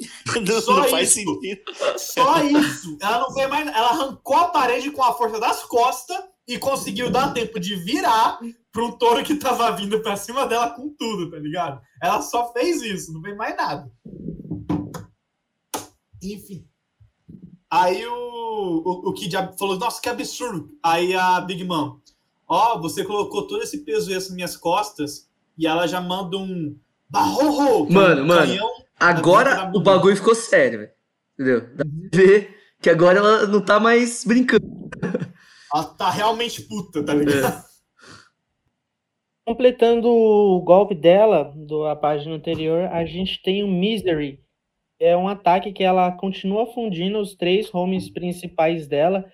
[0.46, 1.34] Não, Só não faz isso.
[1.34, 1.60] sentido.
[1.98, 2.96] Só isso.
[3.00, 3.66] Ela não fez mais.
[3.66, 8.38] Ela arrancou a parede com a força das costas e conseguiu dar tempo de virar
[8.72, 11.80] para um touro que tava vindo pra cima dela com tudo, tá ligado?
[12.02, 13.90] Ela só fez isso, não fez mais nada.
[16.22, 16.66] Enfim.
[17.70, 18.12] Aí o,
[18.84, 20.70] o, o Kid falou, nossa, que absurdo.
[20.82, 21.98] Aí a Big Mom,
[22.48, 26.76] ó, você colocou todo esse peso nas minhas costas e ela já manda um
[27.08, 28.52] barro Mano, mano.
[29.00, 30.92] Agora o bagulho ficou sério, velho.
[31.34, 31.60] Entendeu?
[31.74, 34.66] Dá pra ver que agora ela não tá mais brincando.
[35.72, 37.64] Ela tá realmente puta, tá ligado?
[39.46, 44.40] Completando o golpe dela, da página anterior, a gente tem o Misery.
[44.98, 49.24] É um ataque que ela continua fundindo os três homes principais dela.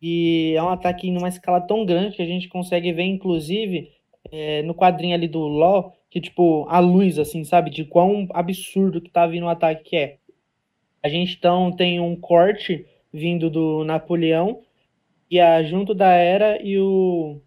[0.00, 3.88] E é um ataque numa escala tão grande que a gente consegue ver, inclusive,
[4.30, 7.70] é, no quadrinho ali do LoL, que, tipo, a luz, assim, sabe?
[7.70, 10.16] De quão absurdo que tá vindo o ataque que é.
[11.02, 14.62] A gente, então, tem um corte vindo do Napoleão,
[15.30, 17.40] e a junto da Era e o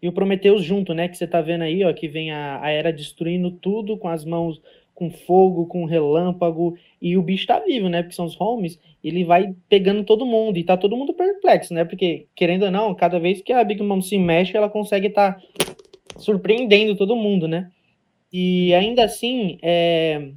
[0.00, 1.08] e o Prometheus junto, né?
[1.08, 4.24] Que você tá vendo aí, ó, que vem a, a Era destruindo tudo com as
[4.24, 4.60] mãos
[4.94, 8.02] com fogo, com relâmpago, e o bicho tá vivo, né?
[8.02, 11.84] Porque são os homies, ele vai pegando todo mundo, e tá todo mundo perplexo, né?
[11.84, 15.40] Porque, querendo ou não, cada vez que a Big Mom se mexe, ela consegue estar
[16.16, 17.70] surpreendendo todo mundo, né?
[18.32, 20.30] E ainda assim, é...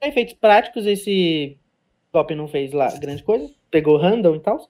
[0.00, 1.56] efeitos práticos, esse
[2.12, 4.68] golpe não fez lá grande coisa, pegou random e tal.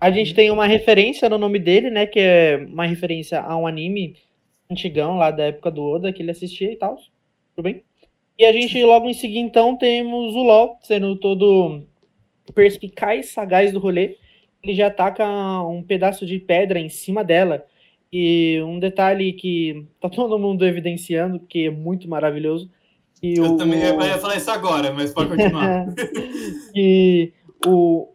[0.00, 2.06] A gente tem uma referência no nome dele, né?
[2.06, 4.16] Que é uma referência a um anime
[4.70, 6.96] antigão lá da época do Oda que ele assistia e tal.
[7.54, 7.82] Tudo bem?
[8.38, 11.82] E a gente logo em seguida, então, temos o LOL sendo todo
[12.54, 14.16] perspicaz, sagaz do rolê.
[14.62, 15.26] Ele já ataca
[15.66, 17.66] um pedaço de pedra em cima dela.
[18.12, 22.70] E um detalhe que tá todo mundo evidenciando, que é muito maravilhoso.
[23.22, 25.86] E Eu o, também ia ia falar isso agora, mas pode continuar.
[26.74, 27.32] e
[27.66, 28.08] o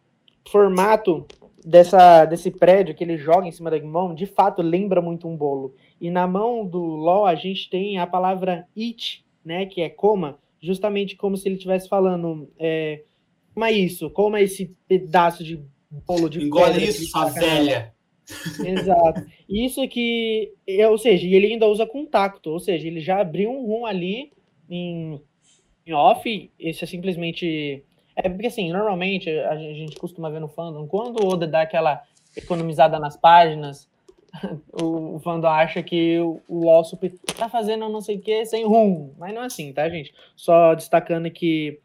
[0.49, 1.25] formato
[1.65, 5.35] dessa, desse prédio que ele joga em cima da mão, de fato, lembra muito um
[5.35, 5.75] bolo.
[5.99, 10.37] E na mão do LOL a gente tem a palavra it, né, que é coma,
[10.61, 13.03] justamente como se ele estivesse falando, é,
[13.53, 15.63] coma isso, coma esse pedaço de
[16.07, 17.39] bolo de Engole isso, que sua nela.
[17.39, 17.94] velha.
[18.63, 19.25] Exato.
[19.47, 23.51] Isso que, é, ou seja, ele ainda usa com tacto, ou seja, ele já abriu
[23.51, 24.31] um room ali
[24.69, 25.21] em,
[25.85, 27.83] em off, esse é simplesmente.
[28.15, 32.01] É porque assim, normalmente a gente, costuma ver no fandom, quando o Oda dá aquela
[32.35, 33.89] economizada nas páginas,
[34.81, 38.45] o, o fandom acha que o, o LoL Super tá fazendo não sei o que
[38.45, 39.13] sem room.
[39.17, 40.13] Mas não é assim, tá, gente?
[40.35, 41.79] Só destacando que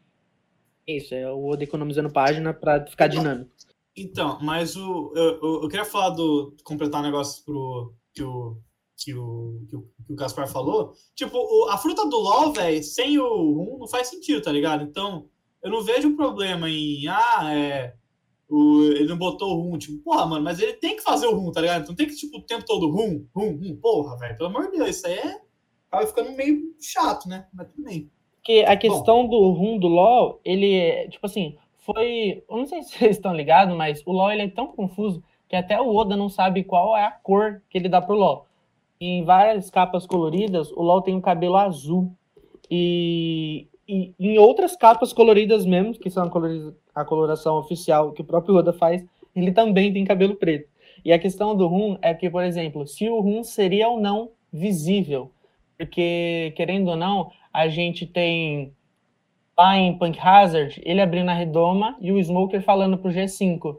[0.87, 3.51] isso, é o Oda economizando página pra ficar dinâmico.
[3.95, 6.55] Então, mas o, eu, eu, eu queria falar do.
[6.63, 7.93] completar um negócio pro.
[8.13, 8.57] que o.
[8.97, 10.93] que o, que o, que o Gaspar falou.
[11.15, 14.83] Tipo, o- a fruta do LOL, velho, sem o rum não faz sentido, tá ligado?
[14.83, 15.27] Então,
[15.63, 17.05] eu não vejo problema em.
[17.07, 17.95] Ah, é.
[18.49, 21.33] O, ele não botou o rum, tipo, porra, mano, mas ele tem que fazer o
[21.37, 21.83] rum, tá ligado?
[21.83, 24.77] Então tem que, tipo, o tempo todo rum, rum, rum, porra, velho, pelo amor de
[24.77, 25.41] Deus, isso aí é.
[25.89, 27.47] Acaba ficando meio chato, né?
[27.53, 28.11] Mas tudo bem.
[28.35, 32.43] Porque a questão do rum do LoL, ele é, tipo assim, foi.
[32.49, 35.55] Eu não sei se vocês estão ligados, mas o LoL ele é tão confuso que
[35.55, 38.47] até o Oda não sabe qual é a cor que ele dá pro LoL.
[38.99, 42.13] Em várias capas coloridas, o LoL tem um cabelo azul.
[42.69, 48.25] E, e em outras capas coloridas mesmo, que são a, a coloração oficial que o
[48.25, 49.03] próprio Oda faz,
[49.35, 50.69] ele também tem cabelo preto.
[51.03, 54.29] E a questão do rum é que, por exemplo, se o rum seria ou não
[54.53, 55.31] visível.
[55.77, 58.71] Porque, querendo ou não, a gente tem
[59.57, 63.77] lá em Punk Hazard, ele abrindo a redoma e o Smoker falando pro G5,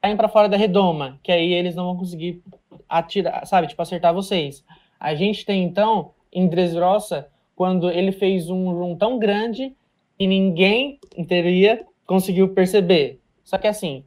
[0.00, 2.42] saem pra fora da redoma, que aí eles não vão conseguir
[2.88, 4.64] atirar, sabe, tipo, acertar vocês.
[4.98, 9.74] A gente tem, então, em Dressrosa, quando ele fez um room tão grande
[10.18, 13.20] que ninguém, em teoria, conseguiu perceber.
[13.44, 14.04] Só que, assim,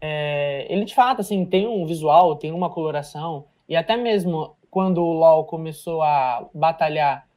[0.00, 5.02] é, ele, de fato, assim, tem um visual, tem uma coloração, e até mesmo quando
[5.02, 7.27] o LoL começou a batalhar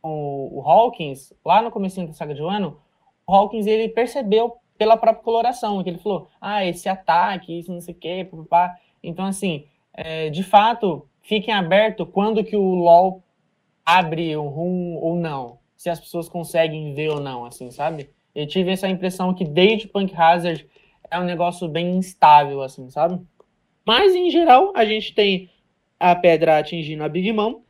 [0.00, 2.80] com o Hawkins, lá no começo da saga de Wano,
[3.26, 7.80] o Hawkins ele percebeu pela própria coloração, que ele falou, ah, esse ataque, isso não
[7.80, 8.76] sei o quê, papá.
[9.02, 13.22] Então, assim, é, de fato, fiquem abertos quando que o LoL
[13.84, 18.08] abre o room ou não, se as pessoas conseguem ver ou não, assim, sabe?
[18.34, 20.66] Eu tive essa impressão que desde Punk Hazard
[21.10, 23.20] é um negócio bem instável, assim, sabe?
[23.84, 25.50] Mas, em geral, a gente tem
[25.98, 27.60] a pedra atingindo a Big Mom,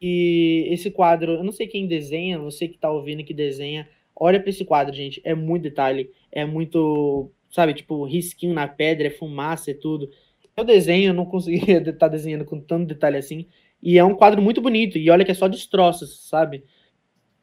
[0.00, 4.40] e esse quadro, eu não sei quem desenha, você que tá ouvindo que desenha, olha
[4.40, 9.10] para esse quadro, gente, é muito detalhe, é muito, sabe, tipo, risquinho na pedra, é
[9.10, 10.10] fumaça, é tudo.
[10.56, 13.46] Eu desenho, eu não conseguia estar desenhando com tanto detalhe assim,
[13.82, 16.64] e é um quadro muito bonito, e olha que é só destroços, sabe?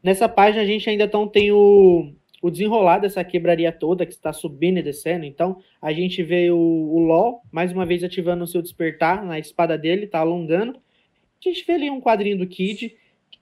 [0.02, 4.34] Nessa página a gente ainda então tem o, o desenrolar dessa quebraria toda que está
[4.34, 8.48] subindo e descendo, então a gente vê o, o LOL, mais uma vez ativando o
[8.48, 10.80] seu despertar na espada dele, tá alongando,
[11.46, 12.96] a gente vê ali um quadrinho do Kid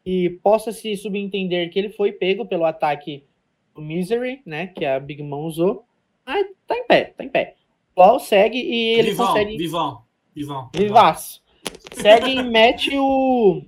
[0.04, 3.24] que possa se subentender que ele foi pego pelo ataque
[3.74, 4.68] do Misery, né?
[4.68, 5.86] Que a Big Mom usou.
[6.26, 7.56] Mas tá em pé, tá em pé.
[7.96, 9.58] LOL segue e ele Vivão, consegue.
[9.58, 10.02] vivão,
[10.36, 10.70] vivão.
[10.76, 11.44] Vivaço.
[11.94, 13.64] Segue e mete o.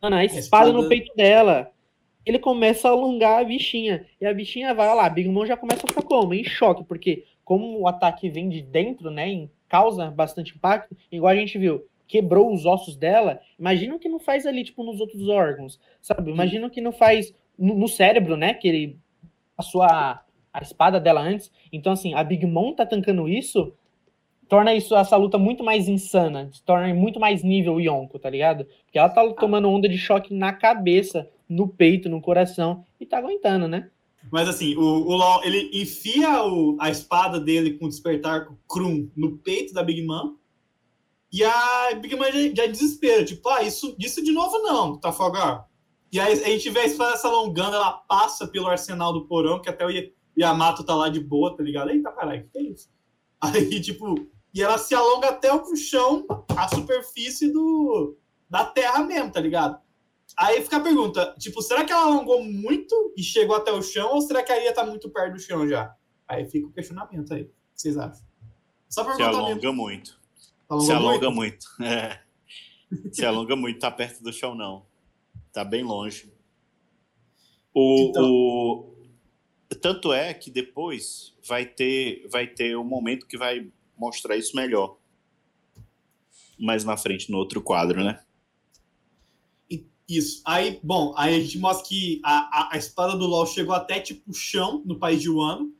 [0.00, 1.70] Mano, a espada no peito dela.
[2.24, 4.06] Ele começa a alongar a bichinha.
[4.20, 5.06] E a bichinha vai lá.
[5.06, 6.34] A Big Mom já começa a ficar como?
[6.34, 9.48] Em choque, porque como o ataque vem de dentro, né?
[9.68, 11.84] Causa bastante impacto, igual a gente viu.
[12.12, 13.40] Quebrou os ossos dela.
[13.58, 15.80] Imagina o que não faz ali, tipo, nos outros órgãos.
[16.02, 16.30] Sabe?
[16.30, 18.52] Imagina o que não faz no, no cérebro, né?
[18.52, 18.98] Que ele
[19.56, 20.22] passou a,
[20.52, 21.50] a espada dela antes.
[21.72, 23.72] Então, assim, a Big Mom tá tancando isso
[24.46, 28.66] torna isso essa luta muito mais insana, torna muito mais nível Yonko, tá ligado?
[28.84, 33.16] Porque ela tá tomando onda de choque na cabeça, no peito, no coração e tá
[33.16, 33.88] aguentando, né?
[34.30, 39.08] Mas assim, o, o LOL, ele enfia o- a espada dele com o despertar Krum
[39.16, 40.34] no peito da Big Mom.
[41.32, 45.10] E a Big Mom já, já desespera, tipo, ah, isso, isso de novo não, tá
[45.12, 45.66] fogar.
[46.12, 49.60] E aí a gente vê a espada se alongando, ela passa pelo arsenal do porão,
[49.60, 51.90] que até o Ya- Yamato tá lá de boa, tá ligado?
[51.90, 52.90] Eita, caralho, que é isso?
[53.40, 54.14] Aí, tipo,
[54.54, 58.16] e ela se alonga até o chão, a superfície do,
[58.48, 59.80] da terra mesmo, tá ligado?
[60.38, 64.12] Aí fica a pergunta, tipo, será que ela alongou muito e chegou até o chão,
[64.14, 65.94] ou será que a ilha tá muito perto do chão já?
[66.28, 67.42] Aí fica o questionamento aí.
[67.42, 68.22] O que vocês acham?
[68.88, 69.46] Só Se perguntar mesmo.
[69.46, 70.20] alonga muito.
[70.72, 71.06] Alongou Se muito?
[71.08, 71.66] alonga muito.
[71.82, 72.22] É.
[73.12, 74.84] Se alonga muito, tá perto do chão, não.
[75.52, 76.32] Tá bem longe.
[77.74, 78.92] O, Então- o-
[79.80, 84.96] Tanto é que depois vai ter, vai ter um momento que vai mostrar isso melhor.
[86.58, 88.22] mais na frente no outro quadro, né?
[90.08, 90.42] Isso.
[90.44, 93.98] Aí, bom, aí a gente mostra que a, a, a espada do LoL chegou até
[93.98, 95.72] tipo o chão no país de Wano.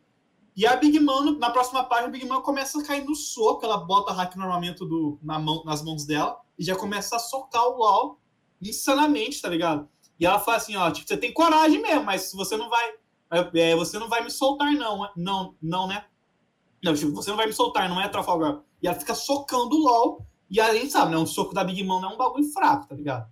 [0.55, 3.65] E a Big Mom, na próxima página, a Big Mom começa a cair no soco.
[3.65, 7.19] Ela bota hack no armamento do, na mão, nas mãos dela e já começa a
[7.19, 8.21] socar o LoL
[8.61, 9.89] insanamente, tá ligado?
[10.21, 12.91] E ela fala assim, ó, tipo, você tem coragem mesmo, mas você não vai.
[13.55, 15.09] é, você não vai me soltar, não.
[15.17, 16.05] Não, não, né?
[16.85, 18.61] Não, tipo, você não vai me soltar, não é Trafalgar.
[18.83, 20.27] E ela fica socando o LoL.
[20.51, 21.17] E a gente sabe, né?
[21.17, 23.27] Um soco da Big Mom não é um bagulho fraco, tá ligado?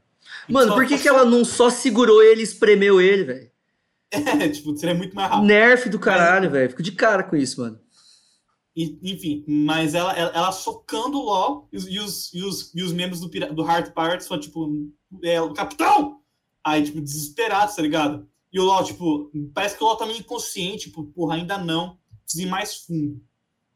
[0.49, 3.50] Mano, Só- por que, só- que ela não só segurou ele e espremeu ele, velho?
[4.11, 5.47] É, tipo, seria muito mais rápido.
[5.47, 6.71] Nerf do caralho, velho.
[6.71, 7.79] Fico de cara com isso, mano.
[8.77, 12.75] E- Enfim, mas ela, ela, ela socando o LOL e os, e os, e os,
[12.75, 14.69] e os membros do, do Heart Pirates falam, tipo,
[15.25, 16.21] é, o capitão!
[16.65, 18.29] Aí, tipo, desesperados, tá ligado?
[18.53, 21.99] E o LOL, tipo, parece que o LOL tá meio inconsciente, tipo, porra, ainda não,
[22.25, 23.21] preciso ir mais fundo.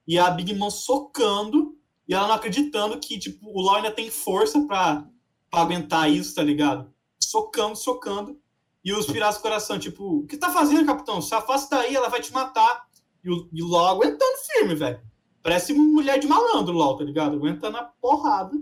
[0.06, 1.76] E a Big Mom socando
[2.06, 5.08] e ela não acreditando que, tipo, o LOL ainda tem força pra,
[5.50, 6.92] pra aguentar isso, tá ligado?
[7.18, 8.38] Socando, socando.
[8.84, 11.22] E os piratas do coração, tipo, o que tá fazendo, capitão?
[11.22, 12.86] Se afasta daí, ela vai te matar.
[13.22, 15.00] E o, e o LOL aguentando firme, velho.
[15.42, 17.36] Parece mulher de malandro, LOL, tá ligado?
[17.36, 18.56] Aguentando a porrada.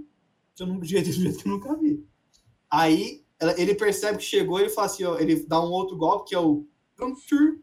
[0.54, 2.06] De um jeito, de jeito que eu nunca vi.
[2.70, 5.96] Aí ela- ele percebe que chegou e ele fala assim, ó, ele dá um outro
[5.96, 6.64] golpe que é o
[6.96, 7.60] Puncture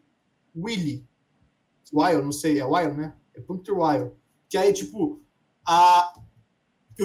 [0.56, 1.08] Willy.
[1.94, 3.16] Wild, não sei, é Wild, né?
[3.34, 4.12] É Puncture Wild.
[4.50, 5.22] Que aí, tipo,
[5.66, 6.14] a.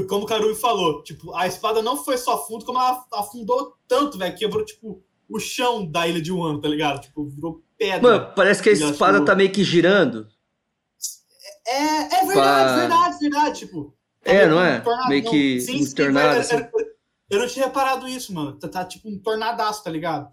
[0.08, 4.18] Como o Karui falou, tipo, a espada não foi só fundo, como ela afundou tanto,
[4.18, 5.00] velho, quebrou, tipo,
[5.34, 7.00] o chão da ilha de Wano, tá ligado?
[7.00, 8.00] Tipo, virou pedra.
[8.00, 10.28] Mano, parece que a espada tá meio que girando.
[11.66, 12.76] É, é verdade, Pá.
[12.76, 13.58] verdade, verdade.
[13.58, 14.84] Tipo, tá É, meio não é?
[14.86, 16.56] um Meio que sim, um tornado, assim.
[17.28, 18.56] Eu não tinha reparado isso, mano.
[18.56, 20.28] Tá, tá tipo um tornadaço, tá ligado?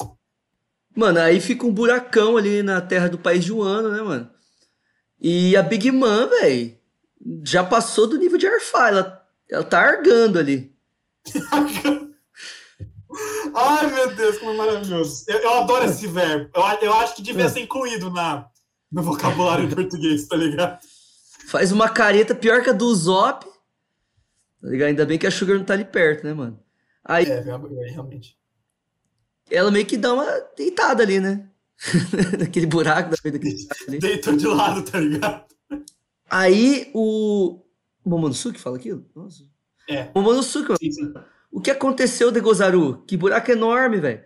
[0.95, 4.30] Mano, aí fica um buracão ali na terra do país de Wano, né, mano?
[5.20, 6.78] E a Big Mom, velho,
[7.43, 8.89] já passou do nível de Airfire.
[8.89, 10.76] Ela, ela tá argando ali.
[13.53, 15.26] Ai, meu Deus, como é maravilhoso.
[15.28, 16.49] Eu, eu adoro esse verbo.
[16.55, 18.47] Eu, eu acho que devia ser incluído na,
[18.91, 20.80] no vocabulário em português, tá ligado?
[21.47, 23.45] Faz uma careta pior que a do Zop.
[23.45, 24.88] Tá ligado?
[24.89, 26.59] Ainda bem que a Sugar não tá ali perto, né, mano?
[27.03, 28.38] Aí É, é, realmente.
[29.49, 31.49] ela meio que dá uma deitada ali, né?
[32.39, 33.99] Naquele buraco da daquele buraco ali.
[33.99, 35.45] Deitou de lado, tá ligado?
[36.30, 37.59] Aí o.
[38.05, 39.05] Momonosuke fala aquilo?
[39.16, 39.43] Nossa.
[39.89, 40.09] É.
[40.16, 40.78] Momonosuke, mano.
[40.80, 41.14] Sim, sim.
[41.52, 43.04] O que aconteceu, Degozaru?
[43.06, 44.24] Que buraco enorme, velho.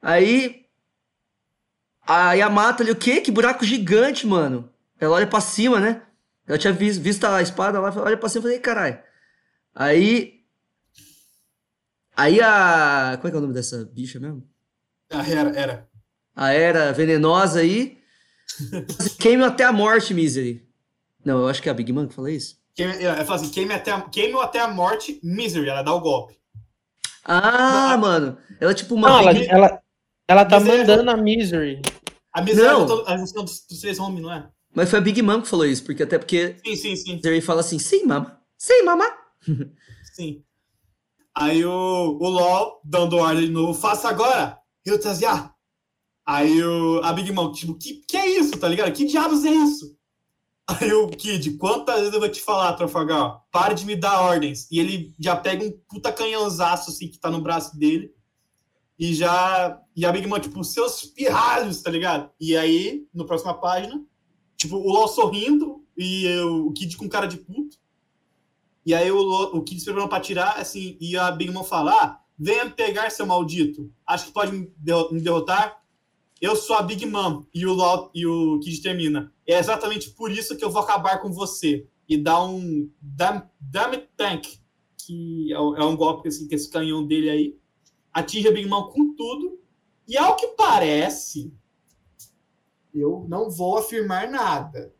[0.00, 0.66] Aí.
[2.06, 3.20] A Yamato ali, o quê?
[3.20, 4.72] Que buraco gigante, mano.
[4.98, 6.02] Ela olha pra cima, né?
[6.46, 8.98] Ela tinha visto, visto a espada lá, olha pra cima e falei, caralho.
[9.74, 10.40] Aí.
[12.16, 13.16] Aí a.
[13.16, 14.48] Como é que é o nome dessa bicha mesmo?
[15.10, 15.88] Ah, Era, era.
[16.34, 17.98] A era venenosa aí.
[19.20, 20.66] Queime até a morte, Misery.
[21.24, 22.58] Não, eu acho que é a Big Man que fala isso.
[22.74, 25.68] Queime, ela fala assim: queime até, a, queime até a morte, misery.
[25.68, 26.38] Ela dá o golpe.
[27.28, 28.38] Ah, Não, mano.
[28.60, 29.08] Ela é tipo uma.
[29.08, 29.82] Não, ela, ela,
[30.26, 31.82] ela tá Misery- mandando a Misery.
[32.32, 33.04] A misery Não.
[33.06, 34.48] é a junção dos, dos três homens, não é?
[34.74, 37.14] Mas foi a Big Man que falou isso, porque até porque Sim, sim, sim.
[37.16, 38.40] Misery fala assim, sim, mama.
[38.56, 39.04] Sim, mama.
[40.14, 40.42] Sim.
[41.34, 41.70] Aí o,
[42.20, 44.58] o LOL dando ordem de novo, faça agora!
[44.84, 45.50] Ryutazia!
[46.26, 48.92] Aí o, a Big Mom, tipo, que, que é isso, tá ligado?
[48.92, 49.96] Que diabos é isso?
[50.68, 53.42] Aí o Kid, quantas vezes eu vou te falar, Trafalgar?
[53.50, 54.68] Pare de me dar ordens.
[54.70, 58.12] E ele já pega um puta canhãozaço, assim, que tá no braço dele.
[58.98, 59.80] E já.
[59.96, 62.30] E a Big Mom, tipo, seus pirralhos, tá ligado?
[62.38, 63.98] E aí, na próxima página,
[64.56, 67.78] tipo, o LOL sorrindo e eu- o Kid com cara de puto.
[68.84, 69.18] E aí o,
[69.56, 72.72] o Kid se preparando pra tirar, assim, e a Big Mom fala: ah, venha me
[72.72, 73.90] pegar, seu maldito.
[74.06, 75.80] Acho que pode me derrotar?
[76.40, 77.44] Eu sou a Big Mom.
[77.54, 79.32] E o, Lo, e o Kid termina.
[79.46, 81.86] É exatamente por isso que eu vou acabar com você.
[82.08, 84.46] E dá um Damn, damn it Tank,
[84.96, 87.58] que é, um- é um golpe assim, que esse canhão dele aí.
[88.12, 89.58] Atinge a Big Mom com tudo.
[90.06, 91.52] E ao que parece,
[92.94, 94.94] eu não vou afirmar nada.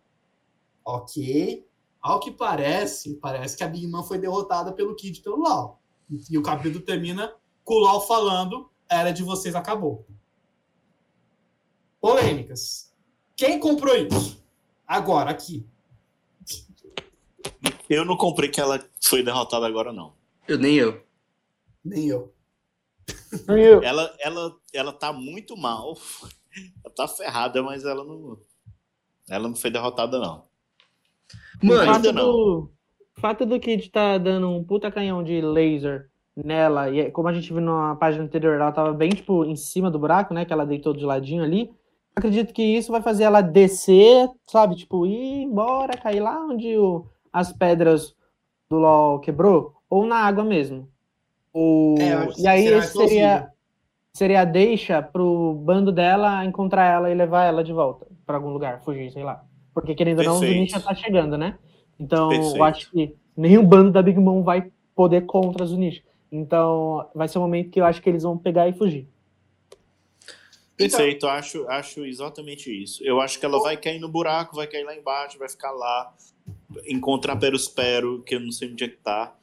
[0.85, 1.67] Ok?
[2.01, 5.81] Ao que parece, parece que a Big Mom foi derrotada pelo Kid pelo Lau.
[6.31, 7.33] E, o capítulo termina
[7.65, 10.07] com o Lau falando: Era de vocês, acabou.
[12.01, 12.93] Polêmicas.
[13.37, 14.43] Quem comprou isso?
[14.87, 15.67] Agora, aqui.
[17.89, 20.15] Eu não comprei que ela foi derrotada agora, não.
[20.47, 21.03] Eu nem eu.
[21.85, 22.33] Nem eu.
[23.83, 25.97] Ela, ela, ela tá muito mal.
[26.85, 28.39] Ela tá ferrada, mas ela não.
[29.29, 30.45] Ela não foi derrotada, não.
[31.63, 32.25] Mano, ainda fato não.
[32.25, 32.73] do,
[33.17, 37.29] o fato do Kid tá dando um puta canhão de laser nela, e é- como
[37.29, 40.45] a gente viu na página anterior, ela tava bem, tipo, em cima do buraco, né?
[40.45, 41.71] Que ela deitou de ladinho ali.
[42.19, 44.75] Acredito que isso vai fazer ela descer, sabe?
[44.77, 48.15] Tipo, ir embora, cair lá onde o- as pedras
[48.69, 49.75] do LOL quebrou.
[49.91, 50.87] ou na água mesmo.
[51.55, 51.95] O...
[51.99, 53.49] É, eu acho que e aí será seria,
[54.13, 58.51] seria a deixa pro bando dela encontrar ela e levar ela de volta pra algum
[58.51, 59.43] lugar, fugir, sei lá.
[59.73, 60.39] Porque querendo ou não, o.
[60.39, 61.57] Zunisha tá chegando, né?
[61.99, 62.57] Então, Perfeito.
[62.59, 66.03] eu acho que nenhum bando da Big Mom vai poder contra a Zunisha.
[66.31, 69.09] Então, vai ser o momento que eu acho que eles vão pegar e fugir.
[70.79, 73.03] Perfeito, acho, acho exatamente isso.
[73.05, 76.15] Eu acho que ela vai cair no buraco, vai cair lá embaixo, vai ficar lá,
[76.87, 79.37] encontrar Perospero, que eu não sei onde é que tá.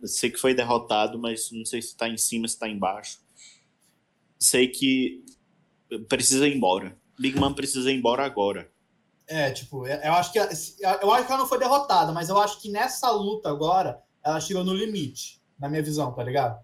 [0.00, 3.20] Eu sei que foi derrotado, mas não sei se tá em cima, se tá embaixo.
[4.38, 5.24] Sei que
[6.08, 6.96] precisa ir embora.
[7.18, 8.70] Big Man precisa ir embora agora.
[9.26, 12.62] É, tipo, eu acho que eu acho que ela não foi derrotada, mas eu acho
[12.62, 16.58] que nessa luta agora ela chegou no limite, na minha visão, tá ligado?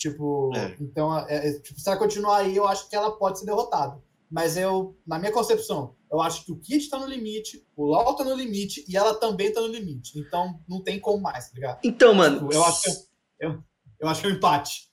[0.00, 0.74] Tipo, É.
[0.80, 4.02] então, é, é, tipo, se ela continuar aí, eu acho que ela pode ser derrotada.
[4.30, 8.14] Mas eu, na minha concepção, eu acho que o Kid tá no limite, o LOL
[8.16, 10.18] tá no limite e ela também tá no limite.
[10.18, 11.80] Então não tem como mais, tá ligado?
[11.84, 12.48] Então, mano.
[12.50, 13.62] Eu acho que é, eu,
[14.00, 14.88] eu acho que é um empate.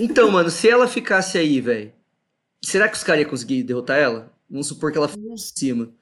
[0.00, 1.92] Então, mano, se ela ficasse aí, velho,
[2.64, 4.32] será que os caras iam conseguir derrotar ela?
[4.48, 5.92] Vamos supor que ela fosse em cima.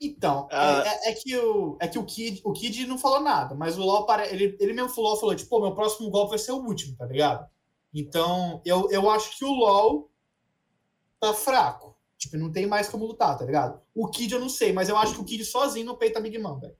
[0.00, 0.82] Então, Ah.
[0.84, 3.76] é, é- é que, o, é que o, Kid, o Kid não falou nada, mas
[3.78, 6.96] o LoL, ele, ele mesmo falou, falou, tipo, meu próximo golpe vai ser o último,
[6.96, 7.46] tá ligado?
[7.94, 10.10] Então, eu, eu acho que o LoL
[11.18, 11.96] tá fraco.
[12.18, 13.80] Tipo, não tem mais como lutar, tá ligado?
[13.94, 16.22] O Kid eu não sei, mas eu acho que o Kid sozinho não peita a
[16.22, 16.76] Big Mom, velho.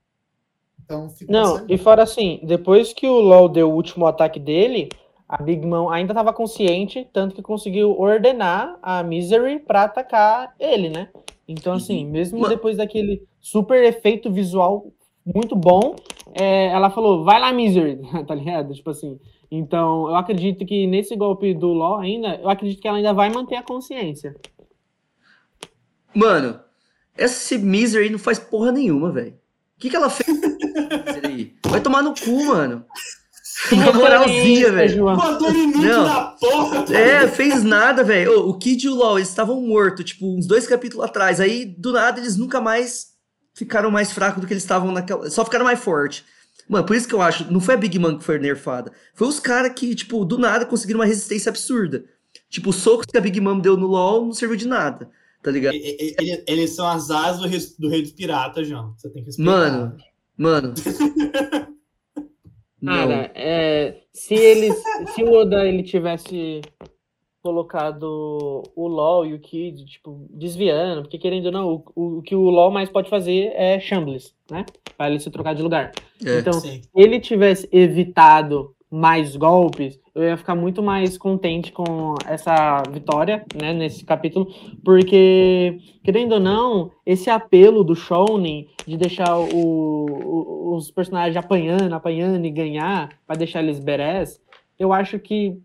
[0.84, 4.40] Então, fica Não, pensando e fora assim, depois que o LoL deu o último ataque
[4.40, 4.88] dele,
[5.28, 10.88] a Big Mom ainda tava consciente, tanto que conseguiu ordenar a Misery pra atacar ele,
[10.90, 11.08] né?
[11.46, 14.92] Então, assim, mesmo Ma- depois daquele super efeito visual
[15.24, 15.94] muito bom,
[16.34, 18.74] é, ela falou, vai lá, Misery, tá ligado?
[18.74, 19.18] Tipo assim.
[19.50, 23.30] Então, eu acredito que nesse golpe do LoL ainda, eu acredito que ela ainda vai
[23.30, 24.36] manter a consciência.
[26.14, 26.60] Mano,
[27.16, 29.32] essa Misery não faz porra nenhuma, velho.
[29.76, 30.28] O que, que ela fez?
[31.66, 32.84] Vai tomar no cu, mano.
[33.72, 35.08] Na moralzinha, velho.
[35.10, 36.04] Inútil Não.
[36.04, 36.82] da porra!
[36.82, 38.48] tá É, fez nada, velho.
[38.48, 41.40] O Kid e o LOL, eles estavam mortos, tipo, uns dois capítulos atrás.
[41.40, 43.10] Aí, do nada, eles nunca mais
[43.54, 45.30] ficaram mais fracos do que eles estavam naquela.
[45.30, 46.24] Só ficaram mais fortes.
[46.70, 48.92] Mano, por isso que eu acho, não foi a Big Man que foi nerfada.
[49.12, 52.04] Foi os caras que, tipo, do nada conseguiram uma resistência absurda.
[52.48, 55.10] Tipo, os socos que a Big Mom deu no LOL não serviu de nada,
[55.42, 55.74] tá ligado?
[55.74, 58.94] E- e- ele- Eles são as asas do rei, do rei dos piratas, João.
[58.96, 59.50] Você tem que respeitar.
[59.50, 59.96] Mano,
[60.36, 60.74] mano.
[62.84, 64.74] Cara, é, se eles,
[65.14, 66.62] se o Oda ele tivesse
[67.42, 72.22] colocado o LoL e o Kid, tipo, desviando, porque querendo ou não, o, o, o
[72.22, 74.64] que o LoL mais pode fazer é Shambles, né?
[74.96, 75.92] Pra ele se trocar de lugar.
[76.24, 76.38] É.
[76.38, 76.82] Então, Sim.
[76.82, 83.44] se ele tivesse evitado mais golpes, eu ia ficar muito mais contente com essa vitória,
[83.54, 84.48] né, nesse capítulo,
[84.84, 91.92] porque, querendo ou não, esse apelo do Shounen de deixar o- o- os personagens apanhando,
[91.94, 94.40] apanhando e ganhar, pra deixar eles berés,
[94.76, 95.56] eu acho que,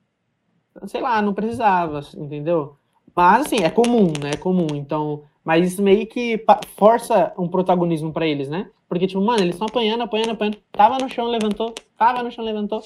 [0.86, 2.76] sei lá, não precisava, entendeu?
[3.16, 5.24] Mas, assim, é comum, né, é comum, então...
[5.44, 6.44] Mas isso meio que
[6.76, 8.72] força um protagonismo pra eles, né?
[8.90, 10.58] Porque, tipo, mano, eles estão apanhando, apanhando, apanhando.
[10.72, 11.74] Tava no chão, levantou.
[11.96, 12.84] Tava no chão, levantou.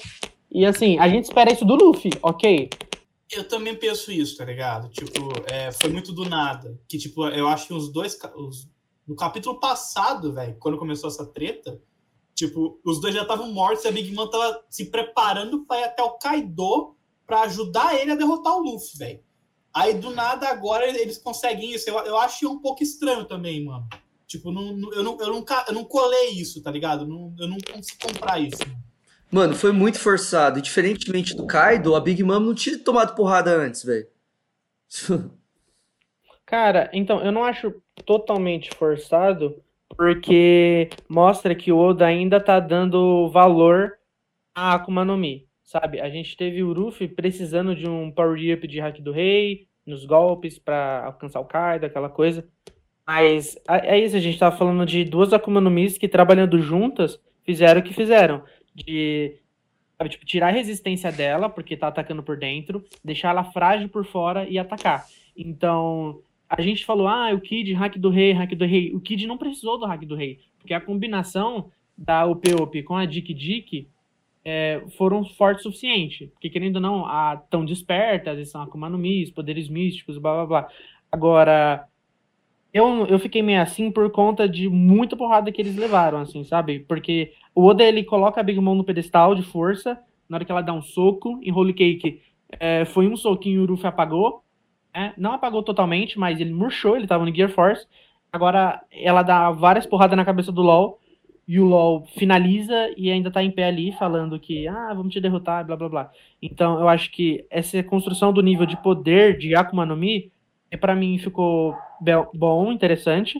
[0.50, 2.68] E assim, a gente espera isso do Luffy, ok.
[3.32, 4.88] Eu também penso isso, tá ligado?
[4.88, 6.78] Tipo, é, foi muito do nada.
[6.88, 8.18] Que, tipo, eu acho que os dois.
[8.34, 8.68] Os,
[9.06, 11.80] no capítulo passado, velho, quando começou essa treta,
[12.34, 15.84] tipo, os dois já estavam mortos e a Big Mom tava se preparando pra ir
[15.84, 16.96] até o Kaido
[17.30, 19.20] pra ajudar ele a derrotar o Luffy, velho.
[19.72, 21.88] Aí, do nada, agora eles conseguem isso.
[21.88, 23.86] Eu, eu achei um pouco estranho também, mano.
[24.26, 27.06] Tipo, não, eu, não, eu, não, ca- eu não colei isso, tá ligado?
[27.06, 28.58] Não, eu não consigo comprar isso.
[29.30, 30.58] Mano, foi muito forçado.
[30.58, 34.08] E diferentemente do Kaido, a Big Mom não tinha tomado porrada antes, velho.
[36.44, 37.72] Cara, então, eu não acho
[38.04, 39.62] totalmente forçado,
[39.96, 43.92] porque mostra que o Oda ainda tá dando valor
[44.52, 46.00] à Akuma no Mi, sabe?
[46.00, 50.04] A gente teve o Luffy precisando de um power up de Hack do Rei, nos
[50.04, 52.44] golpes pra alcançar o Kaido, aquela coisa.
[53.06, 57.20] Mas é isso, a gente tava falando de duas Akuma no Mis que trabalhando juntas
[57.44, 58.42] fizeram o que fizeram.
[58.74, 59.38] De
[59.96, 64.04] sabe, tipo, tirar a resistência dela, porque tá atacando por dentro, deixar ela frágil por
[64.04, 65.06] fora e atacar.
[65.36, 68.92] Então, a gente falou, ah, o Kid, hack do rei, hack do rei.
[68.92, 73.04] O Kid não precisou do hack do rei, porque a combinação da UP-UP com a
[73.04, 73.86] Dick Dick
[74.44, 76.28] é, foram fortes o suficiente.
[76.28, 80.18] Porque, querendo ou não, a, tão despertas, eles são Akuma no Mi, os poderes místicos,
[80.18, 80.68] blá blá blá.
[81.10, 81.86] Agora,
[82.72, 86.80] eu, eu fiquei meio assim por conta de muita porrada que eles levaram, assim, sabe?
[86.80, 90.52] Porque o Oda, ele coloca a Big Mom no pedestal de força, na hora que
[90.52, 92.20] ela dá um soco, em Holy Cake,
[92.58, 94.44] é, foi um soquinho o Luffy apagou,
[94.94, 95.12] né?
[95.16, 97.86] Não apagou totalmente, mas ele murchou, ele tava no Gear Force.
[98.32, 101.00] Agora, ela dá várias porradas na cabeça do LoL,
[101.50, 105.20] e o LoL finaliza e ainda tá em pé ali falando que, ah, vamos te
[105.20, 106.10] derrotar, blá blá blá.
[106.40, 110.30] Então eu acho que essa construção do nível de poder de Akuma no Mi,
[110.70, 111.74] é, para mim ficou
[112.32, 113.36] bom, interessante,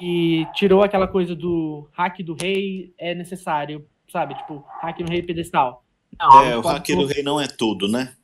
[0.00, 4.36] e tirou aquela coisa do hack do rei é necessário, sabe?
[4.36, 5.84] Tipo, hack no rei pedestal.
[6.16, 8.14] Não, É, o hack do rei não é tudo, né?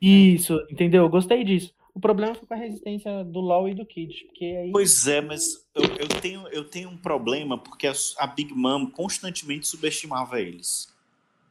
[0.00, 1.06] Isso, entendeu?
[1.10, 1.73] Gostei disso.
[1.94, 5.20] O problema foi com a resistência do LoL e do Kid, porque aí Pois é,
[5.20, 10.40] mas eu, eu tenho, eu tenho um problema porque a, a Big Mom constantemente subestimava
[10.40, 10.92] eles.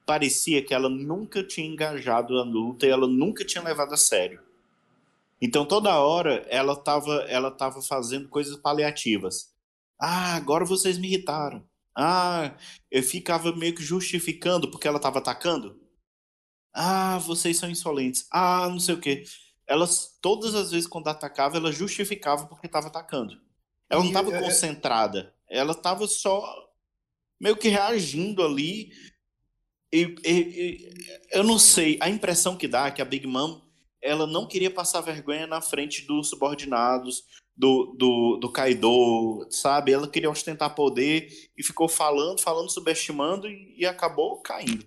[0.05, 4.41] Parecia que ela nunca tinha engajado a luta e ela nunca tinha levado a sério.
[5.41, 9.53] Então toda hora ela estava ela tava fazendo coisas paliativas.
[9.97, 11.65] Ah, agora vocês me irritaram.
[11.95, 12.57] Ah,
[12.91, 15.79] eu ficava meio que justificando porque ela estava atacando.
[16.73, 18.27] Ah, vocês são insolentes.
[18.29, 19.23] Ah, não sei o quê.
[19.67, 23.39] Elas, todas as vezes quando atacava, ela justificava porque estava atacando.
[23.89, 25.33] Ela não estava é, é- concentrada.
[25.49, 26.43] Ela estava só
[27.39, 28.91] meio que reagindo ali.
[29.91, 30.93] E, e- e-
[31.31, 33.61] eu não sei, a impressão que dá é que a Big Mom
[34.01, 37.23] ela não queria passar vergonha na frente dos subordinados,
[37.55, 39.93] do, do, do Kaido, sabe?
[39.93, 44.85] Ela queria ostentar poder e ficou falando, falando, subestimando e, e acabou caindo.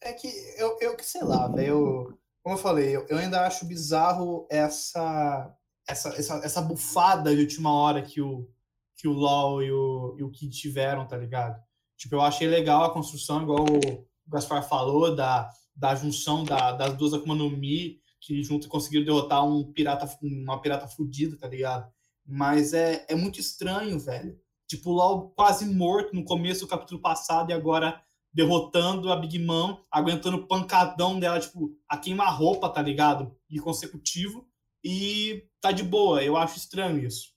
[0.00, 2.18] É que eu, eu que sei lá, velho.
[2.50, 7.72] Como eu falei, eu, eu ainda acho bizarro essa, essa, essa, essa bufada de última
[7.72, 8.50] hora que o,
[8.96, 11.62] que o LOL e o, e o Kid tiveram, tá ligado?
[11.96, 16.96] Tipo, eu achei legal a construção, igual o Gaspar falou, da, da junção da, das
[16.96, 21.88] duas Akuma no Mi, que junto conseguiram derrotar um pirata, uma pirata fudida, tá ligado?
[22.26, 24.36] Mas é, é muito estranho, velho.
[24.66, 28.02] Tipo, o LOL quase morto no começo do capítulo passado e agora
[28.32, 33.34] derrotando a Big Mom, aguentando o pancadão dela, tipo, a queima-roupa, tá ligado?
[33.48, 34.48] E consecutivo.
[34.84, 36.22] E tá de boa.
[36.22, 37.32] Eu acho estranho isso.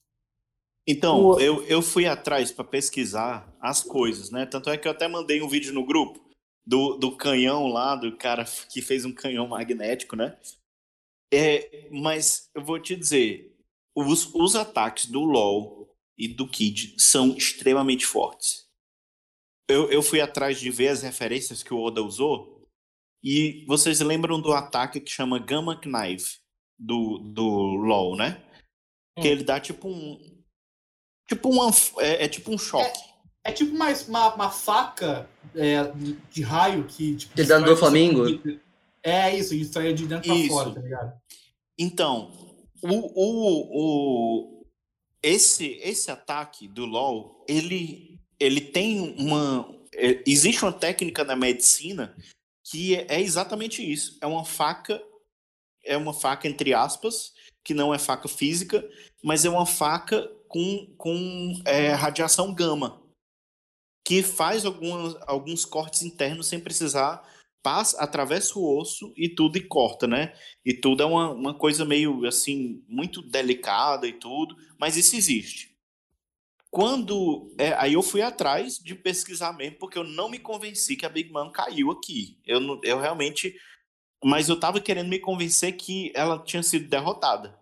[0.87, 4.45] Então, O- eu, eu fui atrás para pesquisar as coisas, né?
[4.45, 6.19] Tanto é que eu até mandei um vídeo no grupo
[6.65, 10.37] do, do canhão lá, do cara que fez um canhão magnético, né?
[11.33, 13.55] É, mas eu vou te dizer,
[13.95, 18.62] os, os ataques do LoL e do Kid são extremamente fortes.
[19.69, 22.67] Eu, eu fui atrás de ver as referências que o Oda usou
[23.23, 26.39] e vocês lembram do ataque que chama Gamma Knife
[26.77, 28.43] do, do LoL, né?
[29.19, 29.31] Que Hum.
[29.31, 30.33] ele dá tipo um,
[31.27, 32.99] Tipo um, é, é tipo um choque.
[33.45, 35.83] É tipo uma, uma, uma faca é,
[36.31, 37.15] de raio que.
[37.15, 38.59] Tipo, Ele dá no você-
[39.01, 40.49] É isso, destrói de dentro pra Isso.
[40.49, 41.13] fora, tá ligado?
[41.77, 42.31] Então,
[42.81, 43.69] o, o,
[44.61, 44.65] o,
[45.21, 49.69] esse, esse ataque do LoL, ele, ele tem uma.
[49.93, 52.15] é, existe uma técnica na medicina
[52.63, 54.17] que é, é exatamente isso.
[54.21, 55.01] É uma faca,
[55.83, 58.87] é uma faca entre aspas, que não é faca física,
[59.23, 63.01] mas é uma faca com, com é, radiação gama,
[64.05, 67.27] que faz algumas, alguns cortes internos sem precisar,
[67.63, 70.33] passa, atravessa o osso e tudo e corta, né?
[70.65, 75.72] E tudo é uma, uma coisa meio assim, muito delicada e tudo, mas isso existe.
[76.73, 77.53] Quando.
[77.59, 81.09] é, aí eu fui atrás de pesquisar mesmo, porque eu não me convenci que a
[81.09, 82.39] Big Mom caiu aqui.
[82.43, 83.55] Eu, eu realmente.
[84.25, 87.59] Mas eu tava querendo me convencer que ela tinha sido derrotada.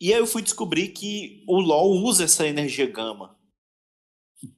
[0.00, 3.36] E aí eu fui descobrir que o LoL usa essa energia gama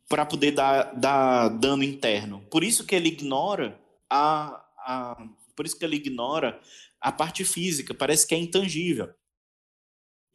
[0.09, 2.47] para poder dar, dar dano interno.
[2.49, 5.29] Por isso que ele ignora a, a.
[5.57, 6.61] Por isso que ele ignora
[7.01, 9.12] a parte física, parece que é intangível.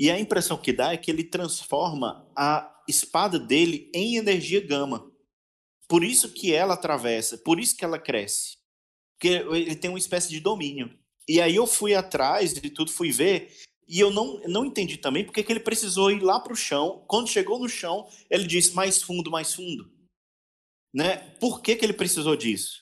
[0.01, 5.07] E a impressão que dá é que ele transforma a espada dele em energia gama.
[5.87, 8.57] Por isso que ela atravessa, por isso que ela cresce.
[9.13, 10.91] Porque ele tem uma espécie de domínio.
[11.29, 13.55] E aí eu fui atrás de tudo, fui ver,
[13.87, 17.05] e eu não, não entendi também porque que ele precisou ir lá para o chão.
[17.07, 19.87] Quando chegou no chão, ele disse mais fundo, mais fundo.
[20.91, 21.17] Né?
[21.39, 22.81] Por que, que ele precisou disso?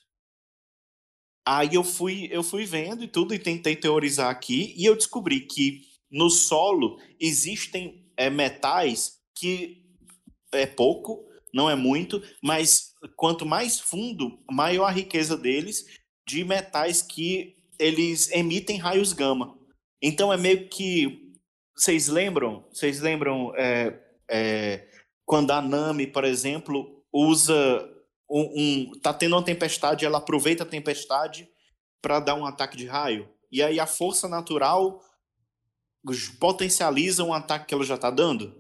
[1.46, 5.42] Aí eu fui, eu fui vendo e tudo e tentei teorizar aqui e eu descobri
[5.42, 9.84] que no solo existem é, metais que
[10.52, 15.86] é pouco, não é muito, mas quanto mais fundo, maior a riqueza deles
[16.28, 19.58] de metais que eles emitem raios gama.
[20.02, 21.30] Então é meio que
[21.76, 22.68] vocês lembram?
[22.74, 23.98] Vocês lembram é,
[24.30, 24.88] é,
[25.26, 27.56] quando a Nami, por exemplo, usa
[28.30, 31.48] um, um tá tendo uma tempestade, ela aproveita a tempestade
[32.02, 33.30] para dar um ataque de raio.
[33.52, 35.02] E aí a força natural
[36.40, 38.54] potencializa um ataque que ela já tá dando.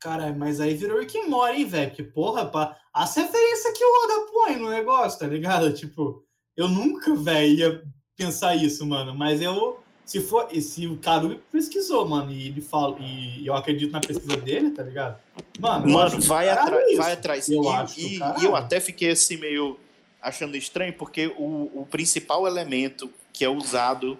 [0.00, 1.88] Cara, mas aí virou Rick and Morty, hein, velho?
[1.90, 5.72] Porque, porra, pá, as referências que o Oda põe no negócio, tá ligado?
[5.74, 6.22] Tipo,
[6.56, 7.82] eu nunca, velho, ia
[8.16, 9.14] pensar isso, mano.
[9.14, 13.90] Mas eu, se for, se o Karubi pesquisou, mano, e ele fala, e eu acredito
[13.90, 15.18] na pesquisa dele, tá ligado?
[15.58, 16.96] Mano, Mano, vai, atrás, isso.
[16.98, 17.48] vai atrás.
[17.48, 19.78] Eu e, acho e- e eu até fiquei assim meio
[20.22, 24.18] achando estranho, porque o, o principal elemento que é usado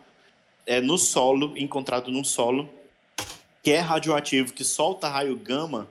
[0.66, 2.68] é no solo, encontrado no solo,
[3.62, 5.88] que é radioativo, que solta raio gama,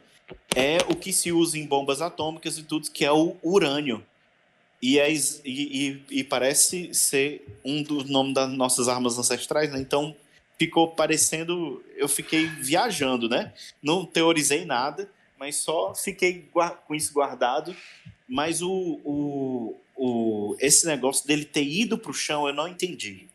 [0.55, 4.05] é o que se usa em bombas atômicas e tudo, que é o urânio.
[4.81, 9.79] E, é, e, e- e parece ser um dos nomes das nossas armas ancestrais, né?
[9.79, 10.15] Então
[10.59, 11.83] ficou parecendo.
[11.95, 13.53] Eu fiquei viajando, né?
[13.81, 15.09] Não teorizei nada,
[15.39, 16.47] mas só fiquei
[16.87, 17.75] com isso guardado.
[18.27, 23.27] Mas o, o, o, esse negócio dele ter ido pro chão eu não entendi.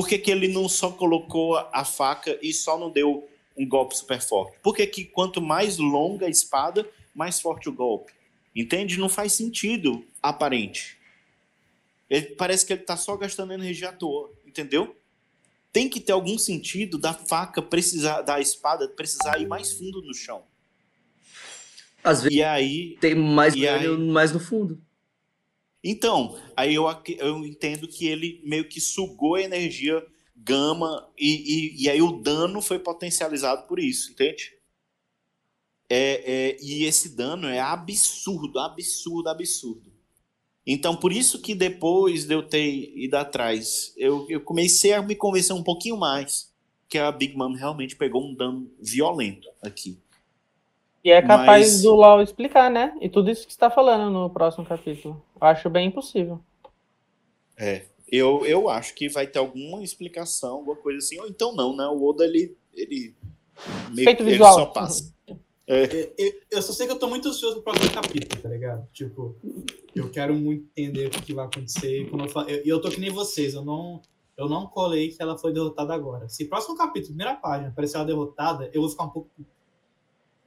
[0.00, 3.94] Por que, que ele não só colocou a, faca e só não deu um golpe
[3.94, 4.56] super forte?
[4.62, 8.10] Por que, que quanto mais longa a espada, mais forte o golpe?
[8.56, 8.98] Entende?
[8.98, 10.96] Não faz sentido aparente.
[12.08, 14.96] Ele, parece que ele tá só gastando energia à toa, entendeu?
[15.70, 20.14] Tem que ter algum sentido da faca precisar, da espada precisar ir mais fundo no
[20.14, 20.44] chão.
[22.02, 23.86] Às vezes E aí, tem mais E aí?
[23.86, 24.80] mais no fundo.
[25.82, 26.84] Então, aí eu,
[27.18, 30.04] eu entendo que ele meio que sugou a energia
[30.36, 34.52] gama e, e, e aí o dano foi potencializado por isso, entende?
[35.88, 36.22] É,
[36.52, 39.90] é, e esse dano é absurdo, absurdo, absurdo.
[40.66, 45.16] Então, por isso que depois de eu ter ido atrás, eu, eu comecei a me
[45.16, 46.50] convencer um pouquinho mais
[46.88, 49.98] que a Big Mom realmente pegou um dano violento aqui.
[51.02, 52.94] E é capaz Mas- do LoL explicar, né?
[53.00, 55.22] E tudo isso que você tá falando no próximo capítulo.
[55.40, 56.40] Eu acho bem impossível.
[57.56, 61.74] É, eu, eu acho que vai ter alguma explicação, alguma coisa assim, ou então não,
[61.74, 61.86] né?
[61.86, 63.14] O Oda, ele, ele,
[63.92, 64.54] meio ele visual.
[64.54, 65.12] só passa.
[65.66, 68.48] É, Eu, eu- eu só sei que eu tô muito ansioso pro próximo capítulo, tá
[68.48, 68.86] ligado?
[68.92, 69.36] Tipo,
[69.94, 72.02] eu quero muito entender o que, vai acontecer.
[72.02, 74.02] E como eu, fa- eu, eu tô que nem vocês, eu não,
[74.36, 76.28] eu não colei que ela foi derrotada agora.
[76.28, 79.30] Se próximo capítulo, primeira página, aparecer ela derrotada, eu vou ficar um pouco.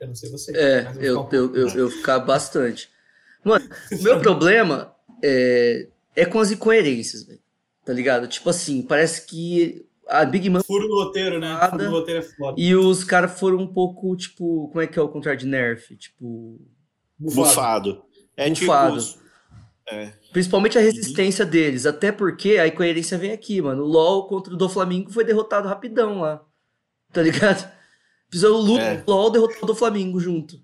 [0.04, 0.51] Eu não sei você.
[0.56, 2.89] É, eu, ficar um eu, eu, eu ficar bastante.
[3.43, 4.93] Mano, o meu problema
[5.24, 7.39] é, é com as incoerências, velho.
[7.86, 8.28] Tá ligado?
[8.28, 11.58] Tipo assim, parece que a Big Mom Furo no roteiro, né?
[11.70, 12.60] Furo no roteiro é foda.
[12.60, 15.95] e os caras foram um pouco, tipo, como é que é o contrário de nerf?
[15.95, 16.60] Tipo,
[17.18, 18.04] bufado.
[18.36, 18.99] É Bufado.
[19.01, 19.24] tipo.
[20.34, 23.84] principalmente a resistência deles, até porque a incoerência vem aqui, mano.
[23.84, 26.43] O LoL contra o do Flamengo foi derrotado rapidão lá.
[27.14, 27.72] Tá ligado?
[28.34, 29.04] Fizeram o Lu, É.
[29.06, 30.60] o LoL derrotou o do Flamengo junto.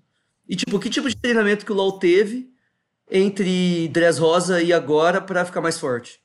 [0.48, 2.50] E tipo, que tipo de treinamento que o LoL teve
[3.08, 6.20] entre Dress Rosa e agora pra ficar mais forte?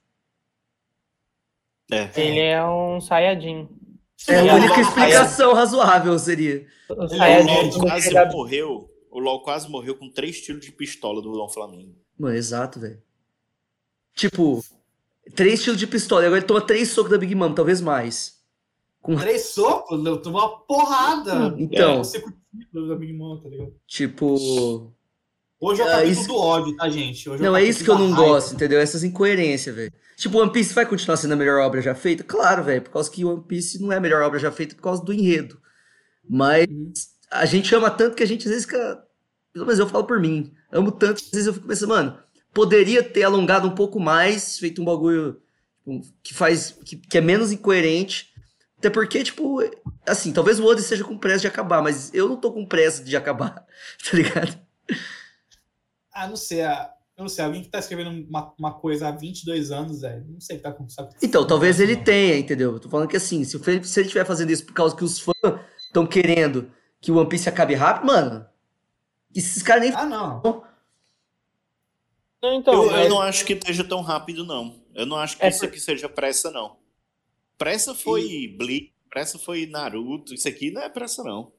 [1.92, 2.10] É.
[2.20, 3.70] Ele é um Saiyajin.
[4.28, 6.66] É a única é um explicação razoável seria.
[6.90, 8.90] O LOL ele quase morreu.
[9.12, 11.96] O LOL quase morreu com três tiros de pistola do Dom Flamengo.
[12.18, 13.00] Mano, exato, velho.
[14.16, 14.66] Tipo,
[15.36, 16.24] três tiros de pistola.
[16.24, 18.35] E agora ele toma três socos da Big Mom, talvez mais.
[19.06, 21.54] Com Três socos, eu tomou uma porrada.
[21.60, 22.02] Então.
[22.88, 23.74] da Big Mom, tá ligado?
[23.88, 24.92] Tipo.
[25.60, 27.30] Hoje é o Ah, capítulo isso- do ódio, tá, gente?
[27.30, 28.24] Hoje Não, é isso que eu não raiva.
[28.30, 28.80] gosto, entendeu?
[28.80, 29.94] Essas incoerências, velho.
[30.18, 32.24] Tipo, One Piece vai continuar sendo a melhor obra já feita?
[32.24, 32.82] Claro, velho.
[32.82, 35.14] Por causa que One Piece não é a melhor obra já feita por causa do
[35.14, 35.60] enredo.
[36.28, 36.92] Mas Uhum.
[37.32, 39.04] a gente ama tanto que a gente às vezes fica.
[39.54, 40.52] Pelo menos eu falo por mim.
[40.72, 42.18] Amo tanto que às vezes eu fico pensando, mano,
[42.54, 45.40] poderia ter alongado um pouco mais, feito um bagulho
[45.88, 46.72] tipo, que faz.
[46.84, 48.34] que, que é menos incoerente.
[48.86, 49.60] Até porque, tipo,
[50.08, 53.04] assim, talvez o Oda esteja com pressa de acabar, mas eu não tô com pressa
[53.04, 53.66] de acabar,
[54.04, 54.60] tá ligado?
[56.14, 56.62] Ah, não sei.
[56.62, 60.24] ah, Eu não sei, alguém que tá escrevendo uma, uma coisa há 22 anos, velho.
[60.30, 61.10] Não sei o que tá acontecendo.
[61.20, 62.74] Então, talvez ele tenha, entendeu?
[62.74, 64.96] Eu tô falando que assim, se, o Felipe- se ele estiver fazendo isso por causa
[64.96, 65.36] que os fãs
[65.88, 66.72] estão querendo
[67.02, 68.46] que o One Piece acabe rápido, mano,
[69.36, 69.94] esses caras nem.
[69.96, 70.44] Ah, não.
[72.44, 74.80] Não, então, eu, eu mas- não acho que esteja tão rápido, não.
[74.94, 76.78] Eu não acho que É isso por- aqui seja pressa, não.
[77.58, 80.34] Pressa foi Bleach, pressa foi Naruto.
[80.34, 81.52] Isso aqui não é pressa, não.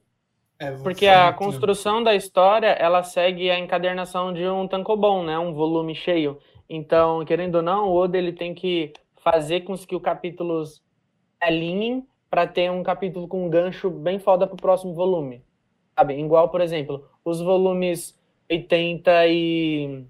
[0.58, 5.38] É, Porque a muito, construção da história, ela segue a encadernação de um tankobon, né?
[5.38, 6.38] Um volume cheio.
[6.68, 8.92] Então, querendo ou não, o Oda ele tem que
[9.22, 10.82] fazer com que os capítulos
[11.40, 15.42] alinhem para ter um capítulo com um gancho bem foda pro próximo volume.
[15.98, 16.18] Sabe?
[16.18, 18.18] Igual, por exemplo, os volumes
[18.50, 20.04] 80 e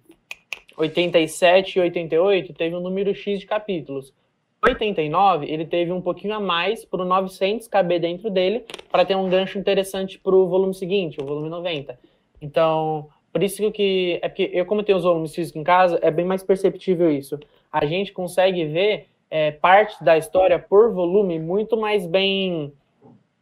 [0.77, 4.13] 87 e 88 teve um número X de capítulos.
[4.67, 9.29] 89, ele teve um pouquinho a mais pro 900 caber dentro dele para ter um
[9.29, 11.99] gancho interessante pro volume seguinte, o volume 90.
[12.41, 16.11] Então, por isso que é porque eu como tenho os volumes físicos em casa, é
[16.11, 17.39] bem mais perceptível isso.
[17.73, 22.73] A gente consegue ver é, parte da história por volume muito mais bem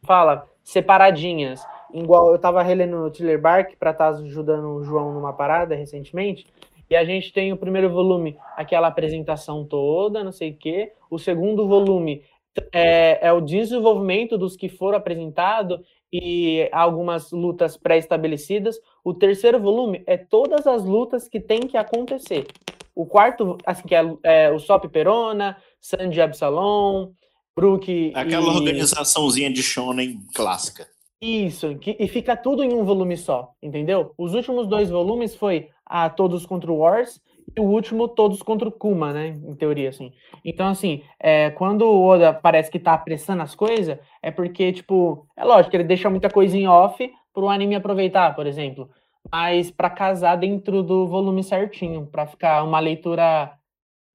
[0.03, 1.65] fala, separadinhas.
[1.93, 6.45] Igual eu tava relendo o Tiller Bark para estar ajudando o João numa parada recentemente,
[6.89, 10.91] e a gente tem o primeiro volume, aquela apresentação toda, não sei o quê.
[11.09, 12.23] O segundo volume
[12.71, 15.79] é, é o desenvolvimento dos que foram apresentados
[16.11, 18.79] e algumas lutas pré-estabelecidas.
[19.03, 22.47] O terceiro volume é todas as lutas que tem que acontecer.
[22.95, 27.11] O quarto, assim, que é, é o Sop Perona, Sandy Absalom,
[27.55, 28.55] Brook Aquela e...
[28.55, 30.87] organizaçãozinha de shonen clássica.
[31.21, 34.13] Isso, que- e fica tudo em um volume só, entendeu?
[34.17, 37.21] Os últimos dois volumes foi a Todos contra o Wars
[37.55, 39.27] e o último Todos contra o Kuma, né?
[39.27, 40.11] Em teoria, assim.
[40.43, 45.27] Então, assim, é, quando o Oda parece que tá apressando as coisas, é porque, tipo,
[45.37, 48.89] é lógico, ele deixa muita coisa em off pro anime aproveitar, por exemplo.
[49.31, 53.51] Mas pra casar dentro do volume certinho, pra ficar uma leitura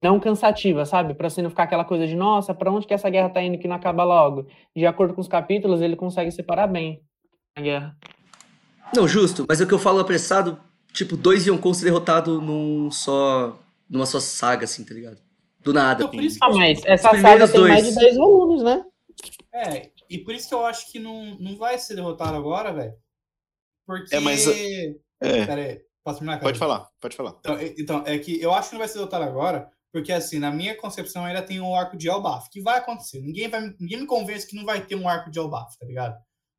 [0.01, 1.13] não cansativa, sabe?
[1.13, 3.59] Pra você não ficar aquela coisa de, nossa, pra onde que essa guerra tá indo
[3.59, 4.47] que não acaba logo?
[4.75, 7.01] De acordo com os capítulos, ele consegue separar bem
[7.55, 7.95] a guerra.
[8.95, 10.57] Não, justo, mas o que eu falo apressado,
[10.93, 13.59] tipo, dois Yonkou ser derrotado num só.
[13.89, 15.17] numa só saga, assim, tá ligado?
[15.59, 16.03] Do nada.
[16.03, 17.85] Então, por isso que Ah, mas essa saga tem mais dois.
[17.93, 18.85] de 10 volumes, né?
[19.53, 22.93] É, e por isso que eu acho que não, não vai ser derrotado agora, velho.
[23.85, 24.15] Porque.
[24.15, 24.95] É, mas, É,
[25.45, 26.45] Pera aí, posso terminar, cara?
[26.47, 27.35] pode falar, pode falar.
[27.39, 30.39] Então, é- então, é que eu acho que não vai ser derrotado agora, porque assim,
[30.39, 33.21] na minha concepção ainda tem um arco de Elbaf, que vai acontecer.
[33.21, 36.15] Ninguém, vai, ninguém me convence que não vai ter um arco de Elbaf, tá ligado?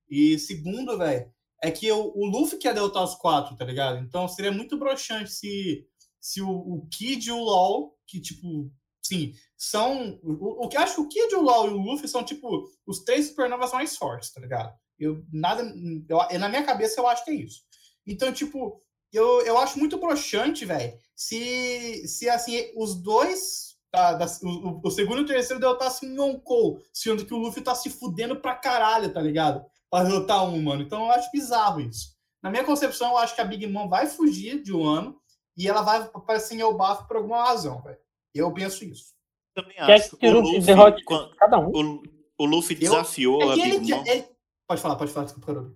[0.09, 1.27] E segundo, velho,
[1.63, 3.99] é que o, Luffy quer derrotar os quatro, tá ligado?
[3.99, 5.87] Então seria muito broxante se,
[6.21, 8.71] se o, o Kid e o LOL, que tipo,
[9.03, 10.19] sim, são.
[10.23, 13.29] O, que acho que o Kid, o LOL e o Luffy são, tipo, os três
[13.29, 14.75] supernovas mais fortes, tá ligado?
[14.99, 15.63] Eu, nada,
[16.09, 17.63] eu, na minha cabeça eu acho que é isso.
[18.07, 18.83] Então, tipo,
[19.13, 23.77] eu, eu acho muito broxante, velho, se, se assim, os dois.
[23.91, 27.39] tá, da- o, o- o segundo e o terceiro derrotassem em Yonkou, sendo que o
[27.39, 29.65] Luffy tá se fudendo pra caralho, tá ligado?
[29.93, 30.81] Pra derrotar um, mano.
[30.83, 32.17] Então eu acho bizarro isso.
[32.43, 35.21] Na minha concepção, eu acho que a Big Mom vai fugir de um ano
[35.55, 37.99] e ela vai aparecer em Elbaf por alguma razão, velho.
[38.35, 39.13] Eu penso isso.
[39.55, 40.17] Também Quer acho.
[40.17, 41.69] que O Luffy derrote quan- cada um.
[41.69, 42.03] o,
[42.39, 44.05] o Luffy Eu- desafiou É a que ele, Big Mom.
[44.07, 44.25] ele-
[44.67, 45.71] Pode falar, pode falar, desculpa, Carol.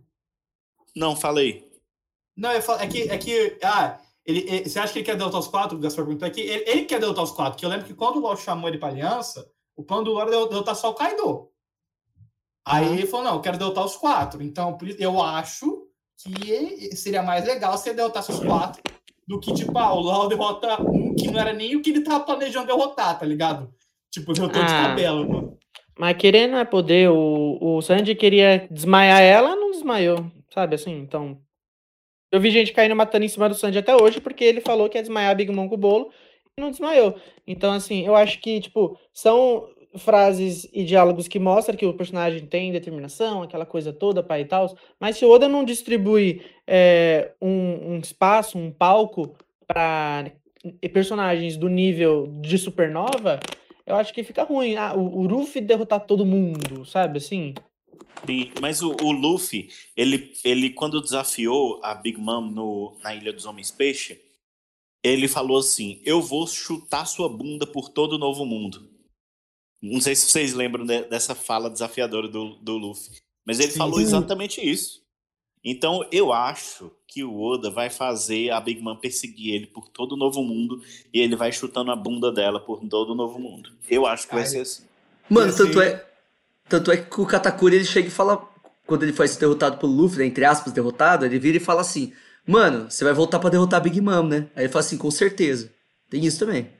[0.96, 1.70] Não, falei.
[2.34, 5.16] Não, eu falo, é que, é que ah, ele, ele- você acha que ele quer
[5.16, 5.76] derrotar os quatro?
[5.76, 6.40] O Gaspar perguntou aqui.
[6.40, 8.78] Ele, ele quer derrotar os quatro, porque eu lembro que quando o LoL chamou ele
[8.78, 9.46] pra aliança,
[9.76, 11.50] o plano do LoL era derrotar só o Kaido.
[12.66, 14.42] Aí ele falou, não, eu quero derrotar os quatro.
[14.42, 15.86] Então, eu acho
[16.18, 18.82] que seria mais legal se ele derrotasse os quatro
[19.28, 22.00] do que, tipo, ah, o LoL derrota um que não era nem o que ele
[22.02, 23.72] tava planejando derrotar, tá ligado?
[24.10, 24.88] Tipo, derrotou de Ah.
[24.88, 25.56] tabela, mano.
[25.98, 27.08] Mas querer não é poder.
[27.10, 30.30] O, o Sandy queria desmaiar ela, não desmaiou.
[30.52, 30.92] Sabe assim?
[30.92, 31.38] Então.
[32.32, 34.98] Eu vi gente caindo matando em cima do Sandy até hoje, porque ele falou que
[34.98, 36.10] ia desmaiar a Big Mom com o bolo
[36.58, 37.14] e não desmaiou.
[37.46, 39.68] Então, assim, eu acho que, tipo, são
[39.98, 44.44] frases e diálogos que mostram que o personagem tem determinação, aquela coisa toda, pai e
[44.44, 44.76] tal.
[45.00, 49.34] Mas se o Oda não distribui é, um, um espaço, um palco
[49.66, 50.30] para
[50.92, 53.40] personagens do nível de supernova,
[53.86, 54.76] eu acho que fica ruim.
[54.76, 57.54] Ah, o, o Ruffy derrotar todo mundo, sabe assim?
[58.24, 63.32] Sim, mas o, o Luffy, ele, ele quando desafiou a Big Mom no, na Ilha
[63.32, 64.20] dos Homens Peixe,
[65.02, 68.85] ele falou assim: Eu vou chutar sua bunda por todo o novo mundo.
[69.82, 73.78] Não sei se vocês lembram de- dessa fala desafiadora do, do Luffy, mas ele Sim.
[73.78, 75.04] falou exatamente isso.
[75.64, 80.12] Então eu acho que o Oda vai fazer a Big Mom perseguir ele por todo
[80.12, 80.80] o novo mundo
[81.12, 83.70] e ele vai chutando a bunda dela por todo o novo mundo.
[83.90, 84.84] Eu acho que vai Cara, ser assim.
[85.28, 86.06] Mano, E tanto assim- é,
[86.68, 88.48] tanto é que o Katakuri ele chega e fala,
[88.86, 92.12] quando ele foi derrotado pelo Luffy, né, entre aspas, derrotado, ele vira e fala assim:
[92.46, 94.48] Mano, você vai voltar pra derrotar a Big Mom, né?
[94.54, 95.72] Aí ele fala assim: Com certeza.
[96.08, 96.70] Tem isso também.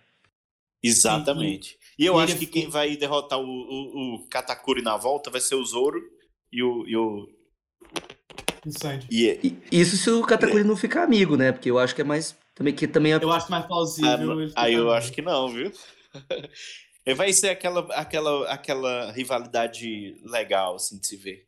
[0.83, 1.77] Exatamente.
[1.99, 5.31] E eu e acho que ficou- quem vai derrotar o, o, o Katakuri na volta
[5.31, 6.01] vai ser o Zoro
[6.53, 6.87] e o.
[6.87, 7.29] E o
[9.11, 11.53] e, E isso se o Katakuri não ficar amigo, né?
[11.53, 12.37] Porque eu acho que é mais.
[12.55, 13.17] Também, que também é.
[13.23, 14.41] Eu acho mais ah, plausível.
[14.41, 15.71] ele aí eu ficar- acho que não, viu?
[17.17, 21.47] Vai ser aquela, aquela, aquela rivalidade legal, assim, de se ver.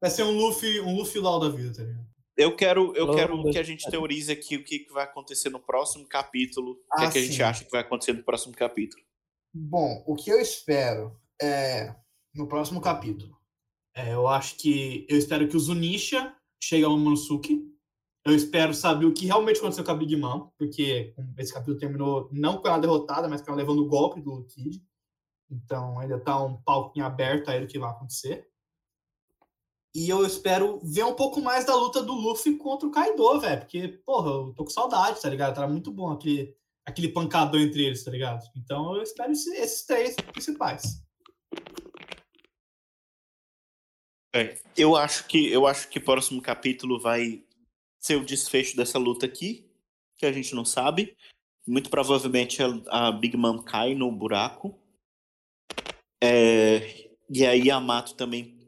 [0.00, 2.06] Vai ser um Luffy, um Luffy LOL da vida, tá ligado?
[2.36, 5.50] Eu quero, eu Logo quero que a gente teorize aqui o que que vai acontecer
[5.50, 6.72] no próximo capítulo.
[6.72, 9.02] o que, Ah, é que a gente acha que vai acontecer no próximo capítulo.
[9.54, 11.94] Bom, o que eu espero é
[12.34, 13.36] no próximo capítulo.
[13.94, 17.70] é, eu acho que eu espero que o Zunisha chegue ao Momonosuke.
[18.24, 22.28] Eu espero saber o que realmente aconteceu com a Big Mom, porque esse capítulo terminou
[22.32, 24.82] não com ela derrotada, mas com ela levando o golpe do Kid.
[25.50, 26.58] Então ainda tá um
[26.96, 28.48] em aberto aí do que vai acontecer.
[29.94, 33.60] E eu espero ver um pouco mais da luta do Luffy contra o Kaido, velho.
[33.60, 35.54] Porque, porra, eu tô com saudade, tá ligado?
[35.54, 38.44] Tá muito bom aquele, aquele pancadão entre eles, tá ligado?
[38.56, 41.02] Então eu espero esse- esses três principais.
[44.34, 47.44] É, eu acho que eu acho que o próximo capítulo vai
[48.00, 49.70] ser o desfecho dessa luta aqui,
[50.16, 51.16] que a gente não sabe.
[51.66, 54.78] Muito provavelmente a, a Big Mom cai no buraco.
[56.22, 58.58] É, E aí Yamato também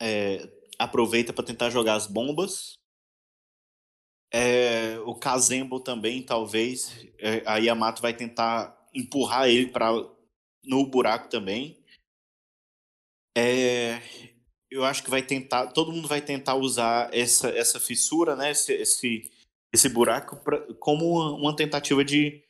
[0.00, 2.79] é, aproveita para tentar jogar as bombas.
[4.32, 7.06] É, o Kazembo também, talvez.
[7.18, 9.90] É, a Yamato vai tentar empurrar ele para
[10.64, 11.78] no buraco também.
[13.36, 14.00] É,
[14.70, 18.72] eu acho que vai tentar, todo mundo vai tentar usar essa, essa fissura, né, esse,
[18.72, 19.30] esse,
[19.72, 22.42] esse buraco pra, como uma, tentativa de,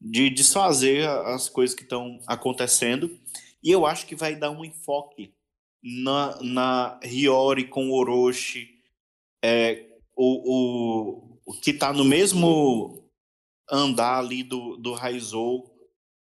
[0.00, 3.18] de desfazer as coisas que estão acontecendo.
[3.62, 5.32] E eu acho que vai dar um enfoque
[5.82, 8.82] na, na Hiyori com Orochi,
[9.42, 13.10] é, o, o, o que está no mesmo
[13.70, 15.70] andar ali do, do Raizou,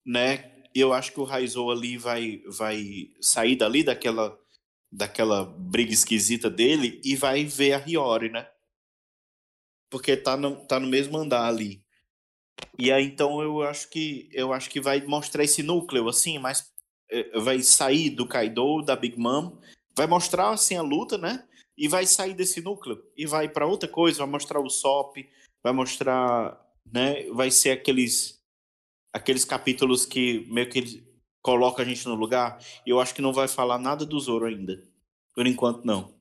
[0.05, 0.63] né?
[0.75, 4.39] Eu acho que o Raizou ali vai, vai sair dali daquela,
[4.91, 8.49] daquela briga esquisita dele e vai ver a Hiyori, né?
[9.91, 11.83] Porque tá no, tá no mesmo andar ali.
[12.79, 16.71] E aí então eu acho que eu acho que vai mostrar esse núcleo assim, mas
[17.11, 19.59] eh, vai sair do Kaido, da Big Mom,
[19.97, 21.47] vai mostrar assim a luta, né?
[21.79, 25.17] E vai sair desse núcleo e vai para outra coisa, vai mostrar o Sop,
[25.63, 26.61] vai mostrar,
[26.93, 27.25] né?
[27.31, 28.39] Vai ser aqueles
[29.13, 31.03] aqueles capítulos que meio que
[31.41, 32.59] coloca a gente no lugar.
[32.87, 34.83] Eu acho que não vai falar nada do Zoro ainda.
[35.35, 36.13] Por enquanto não.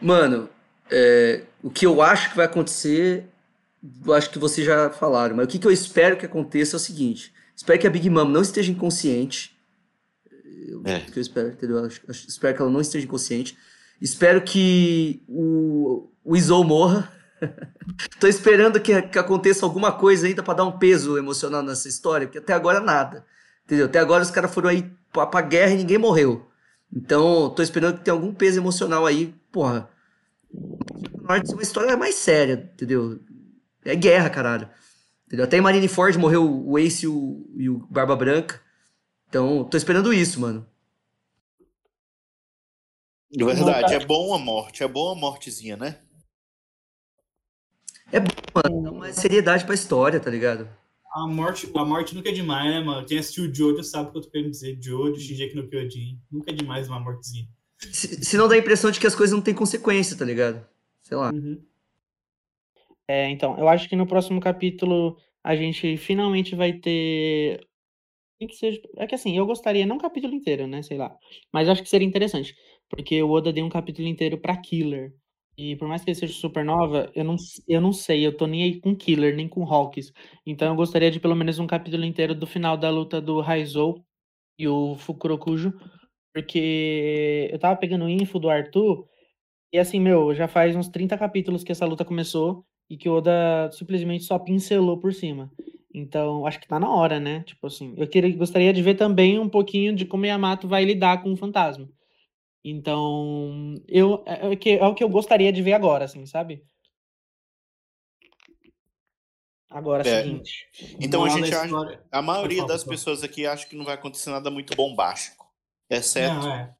[0.00, 0.48] Mano,
[0.90, 3.28] é, o que eu acho que vai acontecer,
[4.16, 6.80] acho que vocês já falaram, mas o que, que eu espero que aconteça é o
[6.80, 9.56] seguinte: espero que a Big Mom não esteja inconsciente.
[10.72, 11.00] Eu, É.
[11.00, 11.76] que eu espero, entendeu?
[11.78, 13.56] Eu espero que ela não esteja inconsciente.
[14.00, 17.12] Espero que o, o Izou morra.
[18.18, 22.26] Tô esperando que, que aconteça alguma coisa ainda pra dar um peso emocional nessa história,
[22.26, 23.24] porque até agora nada.
[23.64, 23.86] Entendeu?
[23.86, 26.46] Até agora os caras foram aí pra, pra guerra e ninguém morreu.
[26.94, 29.88] Então, tô esperando que tenha algum peso emocional aí, porra.
[30.52, 33.18] De ser uma história mais séria, entendeu?
[33.84, 34.68] É guerra, caralho.
[35.26, 35.44] Entendeu?
[35.46, 38.60] Até em Marineford morreu o Ace e o, e o Barba Branca.
[39.32, 40.66] Então, tô esperando isso, mano.
[43.30, 45.98] De verdade, é bom a morte, é bom a mortezinha, né?
[48.54, 50.68] Mano, dá mais seriedade pra história, tá ligado?
[51.14, 53.06] A morte, a morte nunca é demais, né, mano?
[53.06, 54.76] Quem assistiu o Jojo sabe o que eu tô querendo dizer.
[54.78, 56.20] Jojo, Shingeki no Kyojin.
[56.30, 57.48] Nunca é demais uma mortezinha.
[57.78, 60.62] Se, se não dá a impressão de que as coisas não têm consequência, tá ligado?
[61.00, 61.30] Sei lá.
[61.32, 61.58] Uhum.
[63.08, 67.66] É, então, eu acho que no próximo capítulo a gente finalmente vai ter.
[68.48, 68.80] Que seja.
[68.96, 70.82] É que assim, eu gostaria, não um capítulo inteiro, né?
[70.82, 71.16] Sei lá.
[71.52, 72.54] Mas acho que seria interessante.
[72.88, 75.12] Porque o Oda deu um capítulo inteiro pra Killer.
[75.56, 77.36] E por mais que ele seja supernova, eu não,
[77.68, 80.10] eu não sei, eu tô nem aí com Killer, nem com Hawks.
[80.46, 84.02] Então eu gostaria de pelo menos um capítulo inteiro do final da luta do Raizou
[84.58, 85.72] e o Fukurokujo.
[86.34, 89.06] Porque eu tava pegando info do Arthur.
[89.72, 93.14] E assim, meu, já faz uns 30 capítulos que essa luta começou e que o
[93.16, 95.50] Oda simplesmente só pincelou por cima.
[95.94, 97.42] Então, acho que tá na hora, né?
[97.44, 101.22] Tipo assim, eu queria, gostaria de ver também um pouquinho de como Yamato vai lidar
[101.22, 101.88] com o fantasma.
[102.64, 106.24] Então, eu é, é o que, é o que eu gostaria de ver agora, assim,
[106.24, 106.64] sabe?
[109.68, 110.22] Agora, É.
[110.22, 110.68] seguinte.
[111.00, 113.94] Então a gente acha, história- a maioria falar, das pessoas aqui acha que não vai
[113.94, 115.46] acontecer nada muito bombástico,
[115.88, 116.74] exceto Não, é.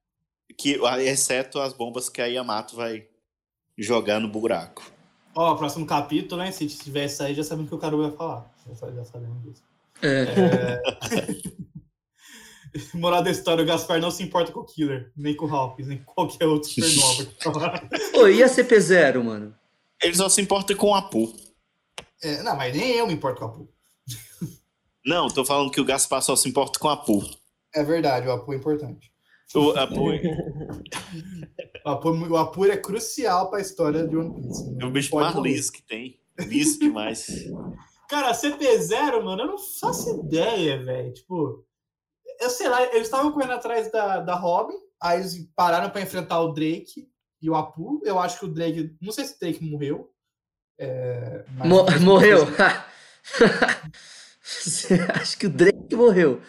[0.59, 3.07] que exceto as bombas que a Yamato vai
[3.79, 4.91] jogar no buraco.
[5.35, 6.53] Ó, próximo capítulo, né?
[6.53, 8.52] Se tivesse aí, já sabemos o que o cara vai falar.
[8.67, 9.63] Já sa- já sabemos disso.
[10.03, 10.81] É.
[12.95, 15.87] Moral da história, o Gaspar não se importa com o Killer, nem com o Hawkins,
[15.89, 17.89] nem com qualquer outro supernova.
[18.17, 19.55] Ô, e a CP0, mano?
[20.03, 21.35] Ele só se importa com o Apu.
[22.23, 23.69] é, não, mas nem eu me importo com o Apu.
[25.05, 27.23] Não, tô falando que o Gaspar só se importa com o Apu.
[27.75, 29.13] É verdade, o Apu é importante.
[29.55, 30.07] O Apu
[31.85, 34.71] O Apu, o Apu é crucial pra história de One Piece.
[34.71, 34.79] né?
[34.81, 36.19] é o bicho mais liso que tem.
[36.39, 37.27] Liso demais.
[38.13, 41.15] Cara, CP0, mano, eu não faço ideia, velho.
[41.15, 41.65] Tipo,
[42.39, 46.39] eu sei lá, eles estavam correndo atrás da, da Robin, aí eles pararam pra enfrentar
[46.43, 47.09] o Drake
[47.41, 48.03] e o Apu.
[48.05, 50.13] Eu acho que o Drake, não sei se o Drake morreu.
[50.79, 51.43] É,
[52.03, 52.41] morreu.
[54.45, 56.43] Você acha que o Drake morreu?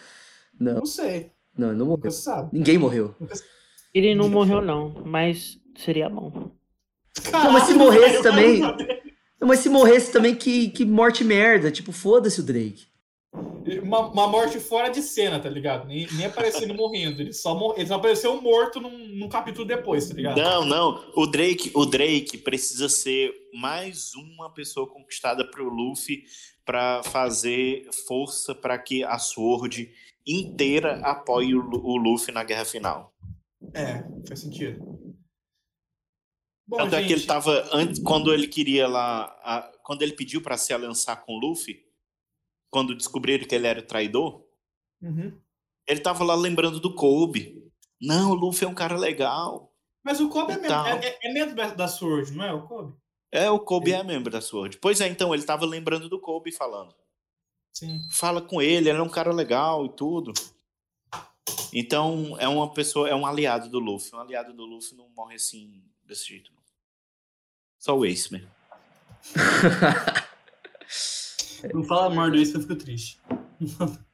[0.60, 2.10] Não, Não sei, não, ele não morreu.
[2.52, 3.14] Ninguém morreu.
[3.94, 6.30] Ele não morreu, não, mas seria bom.
[7.32, 8.60] Não, mas se Caralho, morresse também-
[9.46, 11.70] mas se morresse também, que, que morte merda.
[11.70, 12.86] Tipo, foda-se o Drake.
[13.82, 15.86] Uma, uma morte fora de cena, tá ligado?
[15.88, 17.22] Nem, nem apareceu ele morrendo.
[17.22, 20.36] Ele só, mor- ele só apareceu morto num, num capítulo depois, tá ligado?
[20.36, 21.04] Não, não.
[21.16, 26.24] O Drake, o Drake precisa ser mais uma pessoa conquistada pro Luffy
[26.64, 29.90] para fazer força para que a Sword
[30.26, 33.12] inteira apoie o, o Luffy na guerra final.
[33.72, 35.03] É, faz sentido.
[36.66, 40.14] Bom, Tanto é que ele gente, tava antes quando ele queria lá, a- quando ele
[40.14, 41.84] pediu para se aliançar com o Luffy,
[42.70, 44.44] quando descobriram que ele era traidor,
[45.02, 45.38] uhum.
[45.86, 47.62] Ele tava lá lembrando do Kobe.
[48.00, 49.70] Não, o Luffy é um cara legal.
[50.02, 50.86] Mas o Kobe é, mem- Então.
[50.86, 52.94] é, é- é membro da- Sword, não é o Kobe?
[53.30, 54.78] É, o Kobe é membro da Sword.
[54.78, 56.94] Pois é, então, ele tava lembrando do Kobe falando.
[57.70, 58.00] Sim.
[58.10, 60.32] Fala com ele, ele é um cara legal e tudo.
[61.72, 64.14] Então, é uma pessoa, é um aliado do Luffy.
[64.14, 66.50] Um aliado do Luffy não morre assim, desse jeito.
[66.52, 66.60] não.
[67.78, 68.48] Só o Ace mesmo.
[71.72, 73.18] Não fala mordo isso que eu fico triste.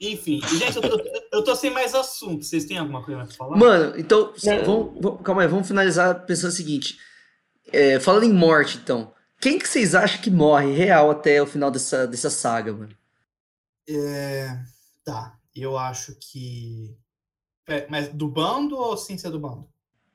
[0.00, 2.44] Enfim, gente, eu tô, eu tô sem mais assunto.
[2.44, 3.56] Vocês têm alguma coisa pra falar?
[3.56, 4.64] Mano, então, Não.
[4.64, 6.98] vamos, vamos- calma aí, vamos finalizar pensando o seguinte.
[7.72, 9.14] É, falando em morte, então.
[9.40, 12.96] Quem que vocês acham que morre real até o final dessa, dessa saga, mano?
[13.88, 14.58] É,
[15.04, 16.96] Tá, eu acho que.
[17.66, 19.68] É, Mas do bando ou sem ser do bando?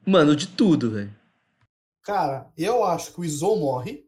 [0.06, 1.14] Mano, de tudo, velho.
[2.04, 4.06] Cara, eu acho que o Izou morre.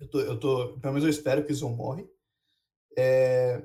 [0.00, 2.08] Eu tô, eu tô, pelo menos eu espero que o Izou morre.
[2.96, 3.62] É,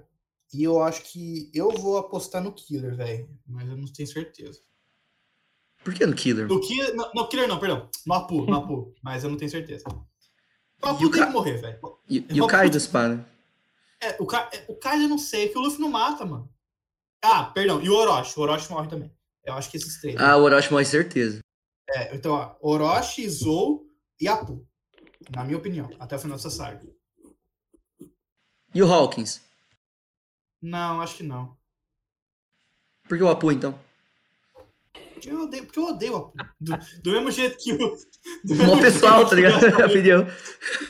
[0.53, 3.29] e eu acho que eu vou apostar no Killer, velho.
[3.45, 4.59] Mas eu não tenho certeza.
[5.83, 6.47] Por que no Killer?
[6.47, 7.89] No Killer, não, no Killer não, perdão.
[8.05, 8.93] No Apu, no Apu.
[9.01, 9.85] mas eu não tenho certeza.
[9.87, 11.79] O Apu tem ca- que morrer, velho.
[12.09, 13.25] E, e o Kaido, Spa, né?
[14.01, 16.25] É, o, Ka, é, o Kaido eu não sei, é que o Luffy não mata,
[16.25, 16.49] mano.
[17.21, 18.37] Ah, perdão, e o Orochi.
[18.39, 19.13] O Orochi morre também.
[19.45, 20.15] Eu acho que esses três.
[20.19, 21.39] Ah, o Orochi morre certeza.
[21.89, 23.85] É, então, ó, Orochi, Zou
[24.19, 24.65] e Apu.
[25.35, 26.85] Na minha opinião, até o final dessa saga.
[28.73, 29.41] E o Hawkins?
[30.61, 31.57] Não, acho que não.
[33.07, 33.77] Por que o Apu, então?
[35.13, 36.33] Porque eu odeio, porque eu odeio o Apu.
[36.59, 37.77] Do, do mesmo jeito que o.
[38.65, 39.65] Mó pessoal, tá ligado?
[39.65, 40.27] eu- A opinião.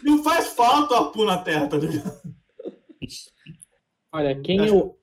[0.03, 2.21] Não faz falta o Apu na Terra, tá ligado?
[4.11, 4.99] Olha, quem Acho- eu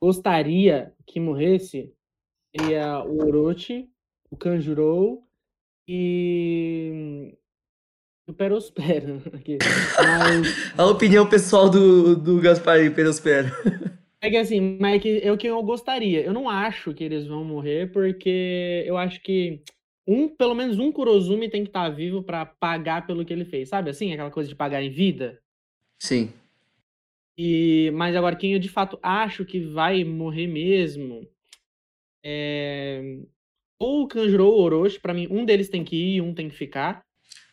[0.00, 1.92] gostaria que morresse
[2.54, 3.88] seria o Orochi,
[4.30, 5.26] o Kanjurou
[5.88, 7.34] e
[8.26, 9.22] o Perospero.
[9.32, 9.58] aqui.
[9.98, 13.48] Mas A opinião pessoal do, do Gasparinho Perospero.
[14.20, 16.22] é que assim, mas é que eu que eu gostaria.
[16.22, 19.62] Eu não acho que eles vão morrer, porque eu acho que
[20.06, 23.68] um, pelo menos um Kurozumi tem que estar vivo pra pagar pelo que ele fez.
[23.68, 24.12] Sabe assim?
[24.12, 25.40] Aquela coisa de pagar em vida.
[25.98, 26.32] Sim.
[27.38, 31.26] E, mas agora, quem eu de fato acho que vai morrer mesmo
[32.22, 33.18] é.
[33.78, 36.32] Ou o Kanjuro ou o Orochi, pra mim, um deles tem que ir e um
[36.34, 37.04] tem que ficar.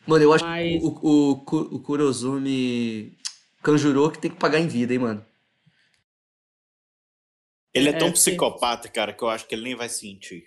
[0.06, 3.16] Mano, eu acho Mas- que o, o, o, Ku- o Kurozumi
[3.62, 5.26] Kanjuro que tem que pagar em vida, hein, mano.
[7.72, 10.44] Ele é É, tão psicopata, cara, que eu acho que ele nem vai sentir.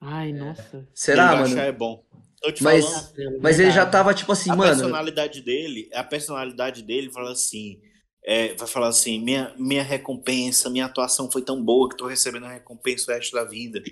[0.00, 0.88] Ai, nossa.
[0.94, 1.54] Será, ele mano?
[1.54, 2.04] achar é bom.
[2.40, 3.40] Tô te Mas- falando.
[3.40, 4.70] Mas ele já tava, tipo assim, a mano.
[4.72, 7.80] personalidade dele, a personalidade dele fala assim,
[8.24, 12.46] é, vai falar assim, minha, minha recompensa, minha atuação foi tão boa que tô recebendo
[12.46, 13.82] a recompensa o resto da vida.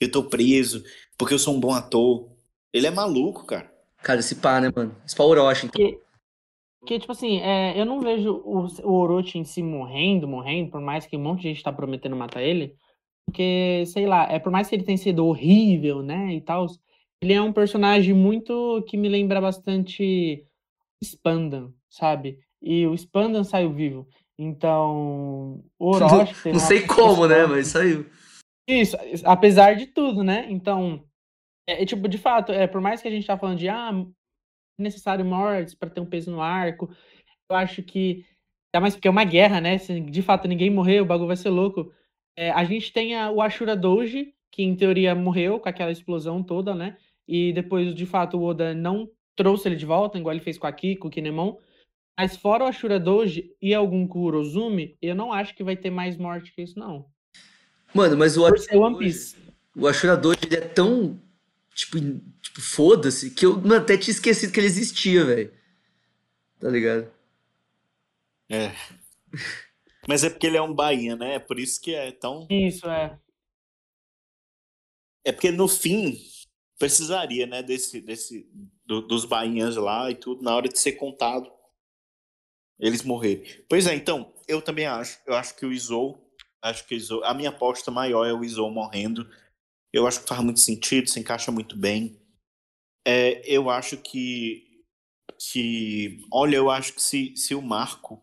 [0.00, 0.84] Eu tô preso
[1.18, 2.28] porque eu sou um bom ator.
[2.72, 3.72] Ele é maluco, cara.
[4.02, 4.96] Cara, esse pá, né, mano?
[5.06, 5.80] Esse pá Orochi, então.
[5.80, 6.00] Porque,
[6.80, 10.80] porque, tipo assim, é, eu não vejo o, o Orochi em si morrendo, morrendo, por
[10.80, 12.74] mais que um monte de gente tá prometendo matar ele.
[13.26, 16.66] Porque, sei lá, é por mais que ele tenha sido horrível, né, e tal,
[17.20, 20.44] ele é um personagem muito que me lembra bastante
[21.02, 22.40] Spandan, sabe?
[22.62, 24.06] E o Spandan saiu vivo.
[24.38, 27.46] Então, o Orochi Não uma sei como, né?
[27.46, 28.06] Mas saiu.
[28.68, 30.46] Isso, apesar de tudo, né?
[30.48, 31.04] Então,
[31.68, 33.90] é, é tipo, de fato, é, por mais que a gente tá falando de ah,
[34.78, 36.88] é necessário mortes para ter um peso no arco,
[37.50, 38.24] eu acho que,
[38.72, 39.78] ainda mais porque é uma guerra, né?
[39.78, 41.92] Se de fato ninguém morrer, o bagulho vai ser louco.
[42.36, 46.42] É, a gente tem a- o Ashura Doji, que em teoria morreu com aquela explosão
[46.42, 46.96] toda, né?
[47.26, 50.66] E depois, de fato, o Oda não trouxe ele de volta, igual ele fez com
[50.66, 51.56] a Kiko, com o Kinemon.
[52.18, 56.16] Mas fora o Ashura Doji e algum Kurozumi, eu não acho que vai ter mais
[56.16, 57.06] morte que isso, não.
[57.94, 59.36] Mano, mas o Por Ashura One Doji- Piece.
[59.76, 61.20] O Ashura Doji, ele é tão.
[61.74, 61.98] Tipo,
[62.42, 65.52] tipo foda-se, que eu mano, até tinha esquecido que ele existia, velho.
[66.60, 67.10] Tá ligado?
[68.50, 68.72] É.
[70.06, 71.36] Mas é porque ele é um bainha, né?
[71.36, 72.46] É por isso que é tão.
[72.50, 73.18] Isso, é.
[75.24, 76.18] É porque no fim
[76.78, 78.46] precisaria, né, desse, desse
[78.84, 81.50] do- dos bainhas lá e tudo na hora de ser contado
[82.78, 83.64] eles morrerem.
[83.68, 85.18] Pois é, então eu também acho.
[85.26, 86.32] Eu acho que o Izou,
[86.62, 89.28] acho que o Izou, a minha aposta maior é o Izou morrendo.
[89.92, 92.20] Eu acho que faz muito sentido, se encaixa muito bem.
[93.06, 94.68] É, eu acho que
[95.50, 98.22] que olha, eu acho que se, se o Marco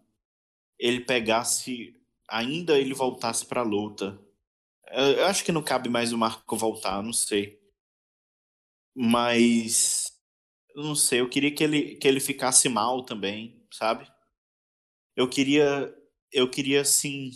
[0.80, 1.96] ele pegasse
[2.30, 4.18] ainda ele voltasse pra luta
[4.92, 7.60] eu acho que não cabe mais o Marco voltar, não sei.
[8.96, 10.12] Mas.
[10.76, 14.10] Não sei, eu queria que ele, que ele ficasse mal também, sabe?
[15.20, 15.94] Eu queria.
[16.32, 17.32] Eu queria, assim.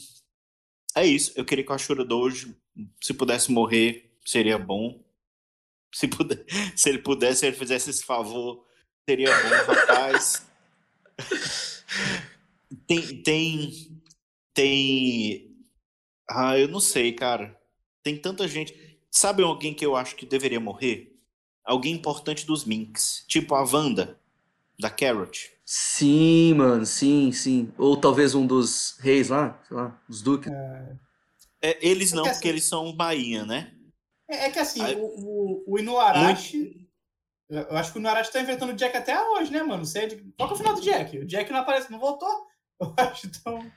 [0.95, 2.55] É isso, eu queria que o Ashura Doji,
[3.01, 5.03] se pudesse morrer, seria bom.
[5.93, 6.45] Se, puder,
[6.77, 8.65] se ele pudesse, se ele fizesse esse favor,
[9.05, 10.47] seria bom, rapaz.
[12.87, 14.01] tem, tem,
[14.53, 15.57] tem.
[16.29, 17.59] Ah, eu não sei, cara.
[18.01, 18.97] Tem tanta gente.
[19.11, 21.19] Sabe alguém que eu acho que deveria morrer?
[21.65, 23.25] Alguém importante dos Minks.
[23.27, 24.17] Tipo a Wanda,
[24.79, 25.52] da Carrot.
[25.65, 27.71] Sim, mano, sim, sim.
[27.77, 30.51] Ou talvez um dos reis lá, sei lá, os duques.
[31.61, 33.71] É, eles não, que porque assim- eles são Bahia, né?
[34.29, 36.81] É, é que assim, Aí- o, o, Inuarashi.
[37.49, 39.79] Eu eu acho que o Inuarashi tá inventando o Jack até hoje, né, mano?
[39.79, 41.19] Não sei de- Qual que é o final do Jack?
[41.19, 42.29] O Jack não aparece, não voltou?
[42.81, 43.71] Eu acho, então.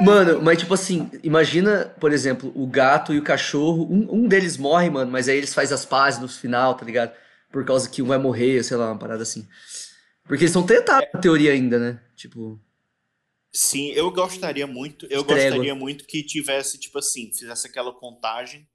[0.00, 4.56] Mano, mas tipo assim, imagina, por exemplo, o gato e o cachorro, um, um deles
[4.56, 7.12] morre, mano, mas aí eles fazem as pazes no final, tá ligado?
[7.50, 9.46] Por causa que um vai morrer, sei lá, uma parada assim.
[10.28, 12.00] Porque eles estão tentados na teoria ainda, né?
[12.14, 12.60] Tipo,
[13.52, 15.48] Sim, eu gostaria muito, eu Trégua.
[15.50, 18.68] gostaria muito que tivesse, tipo assim, fizesse aquela contagem,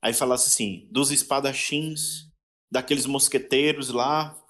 [0.00, 2.28] aí falasse assim, dos espadachins,
[2.70, 4.40] daqueles mosqueteiros lá,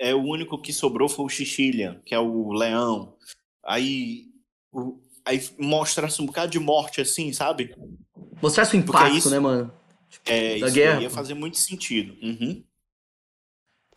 [0.00, 3.16] é o único que sobrou foi o Xixilian, que é o leão.
[3.64, 4.24] Aí,
[4.72, 7.74] o- aí mostrasse um bocado de morte assim, sabe?
[8.40, 9.72] mostrasse o impacto, isso- né, mano?
[10.24, 12.16] É, Da isso guerra, ia fazer muito sentido.
[12.22, 12.64] Uhum.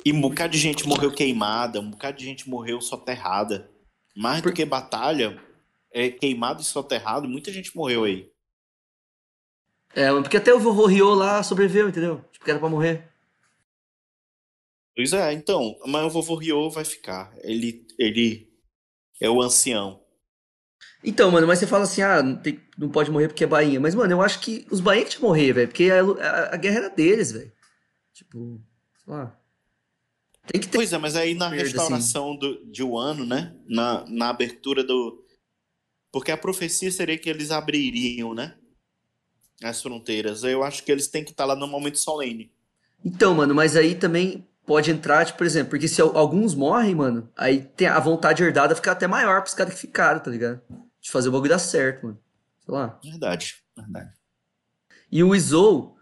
[0.06, 3.72] E um bocado de gente morreu queimada, um bocado de gente morreu soterrada.
[4.16, 5.42] Mais Por- do que batalha,
[5.92, 8.32] é, queimado e soterrado, muita gente morreu aí.
[9.96, 12.24] É, porque até o vovô Ryo lá sobreviveu, entendeu?
[12.32, 13.10] Tipo, que era pra morrer.
[14.96, 17.34] Pois é, então, mas o vovô Ryo vai ficar.
[17.40, 18.50] Ele, ele
[19.20, 20.02] é o ancião.
[21.04, 23.80] Então, mano, mas você fala assim, ah, não, tem- não pode morrer porque é bainha.
[23.80, 25.68] Mas, mano, eu acho que os que tinham que morrer, velho.
[25.68, 27.52] Porque a, a- a guerra era deles, velho.
[28.14, 28.62] Tipo,
[29.04, 29.38] sei lá.
[30.48, 30.78] Tem que ter.
[30.78, 33.56] Pois é, mas aí na Perda, restauração do, de Wano, né?
[33.68, 35.24] Na, na abertura do.
[36.12, 38.56] Porque a profecia seria que eles abririam, né?
[39.64, 40.44] As fronteiras.
[40.44, 42.52] Eu acho que eles têm que estar lá no momento solene.
[43.04, 46.96] Então, mano, mas aí também pode entrar, tipo, por exemplo, porque se al- alguns morrem,
[46.96, 50.62] mano, aí tem a vontade herdada fica até maior pros caras que ficaram, tá ligado?
[51.00, 52.20] De fazer o bagulho dar certo, mano.
[52.66, 53.00] Sei lá.
[53.04, 54.12] Verdade, verdade.
[55.12, 55.96] E o Izou,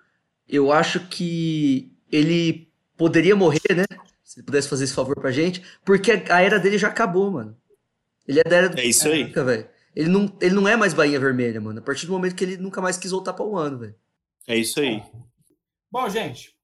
[0.48, 3.84] eu acho que ele poderia morrer, né?
[4.24, 7.58] Se ele pudesse fazer esse favor pra gente, porque a era dele já acabou, mano.
[8.28, 9.30] Ele é da era do É isso aí.
[9.32, 9.70] Caraca, velho.
[9.95, 11.80] Ele não, ele não é mais bainha vermelha, mano.
[11.80, 13.95] A partir do momento que ele nunca mais quis voltar pra um ano, velho.
[14.48, 15.04] É isso aí.
[15.91, 16.56] Bom, gente,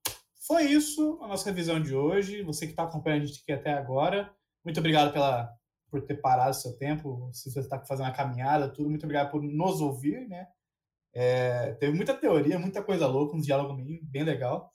[0.48, 2.41] foi isso a nossa revisão de hoje.
[2.44, 4.34] Você que está acompanhando a gente aqui até agora,
[4.65, 5.53] muito obrigado pela,
[5.91, 7.30] por ter parado seu tempo.
[7.34, 10.48] Se você está fazendo uma caminhada, tudo, muito obrigado por nos ouvir, né?
[11.14, 14.73] É, teve muita teoria, muita coisa louca, um diálogo bem, bem legal.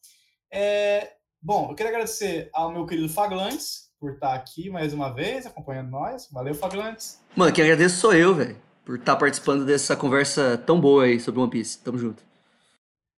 [0.50, 1.12] É,
[1.44, 5.90] bom, eu queria agradecer ao meu querido Faglantes por estar aqui mais uma vez, acompanhando
[5.90, 6.26] nós.
[6.32, 7.22] Valeu, Faglantes.
[7.36, 8.56] Mano, quem agradeço sou eu, velho.
[8.82, 11.78] Por estar participando dessa conversa tão boa aí sobre One Piece.
[11.82, 12.22] Tamo junto.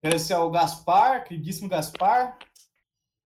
[0.02, 2.36] Agradecer ao Gaspar, queridíssimo Gaspar.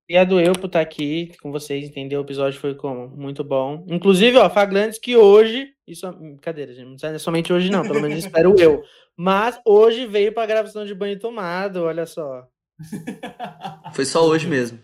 [0.05, 2.21] Obrigado eu por estar aqui com vocês, entendeu?
[2.21, 3.09] O episódio foi como?
[3.09, 3.85] Muito bom.
[3.89, 5.69] Inclusive, ó, Faglantes que hoje.
[5.87, 7.03] Isso é brincadeira, gente.
[7.03, 7.83] Não é somente hoje, não.
[7.83, 8.83] Pelo menos espero eu.
[9.17, 12.47] Mas hoje veio pra gravação de banho tomado, olha só.
[13.95, 14.79] Foi só hoje mesmo.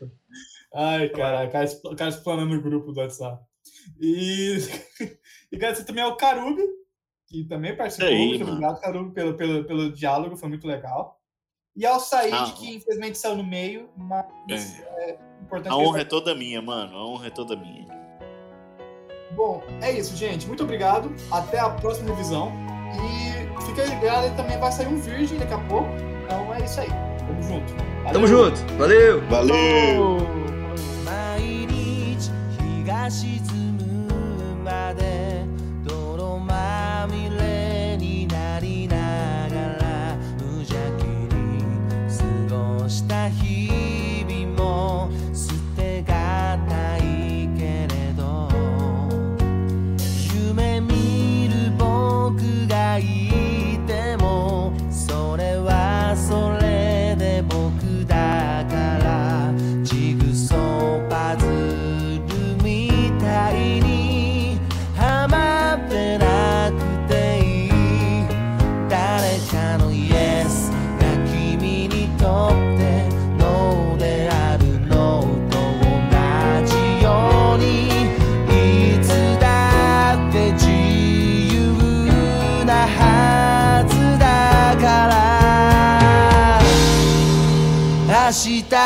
[0.74, 3.42] Ai, cara, o cara, o cara explanando o grupo do WhatsApp.
[4.00, 4.58] E,
[5.50, 6.62] e agradecer também ao Carubi,
[7.26, 8.08] que também participou.
[8.08, 11.20] Aí, muito obrigado, Carubi, pelo, pelo, pelo diálogo, foi muito legal.
[11.74, 12.52] E ao Said, Ah.
[12.56, 15.72] que infelizmente saiu no meio, mas é importante.
[15.72, 16.96] A honra é toda minha, mano.
[16.96, 17.86] A honra é toda minha.
[19.34, 20.46] Bom, é isso, gente.
[20.46, 21.12] Muito obrigado.
[21.30, 22.50] Até a próxima revisão.
[22.94, 25.88] E fica ligado, ele também vai sair um virgem daqui a pouco.
[26.24, 26.88] Então é isso aí.
[27.26, 27.74] Tamo junto.
[27.74, 28.12] Valeu.
[28.12, 28.76] Tamo junto.
[28.76, 29.20] Valeu!
[29.28, 30.36] Valeu!
[31.04, 31.66] 毎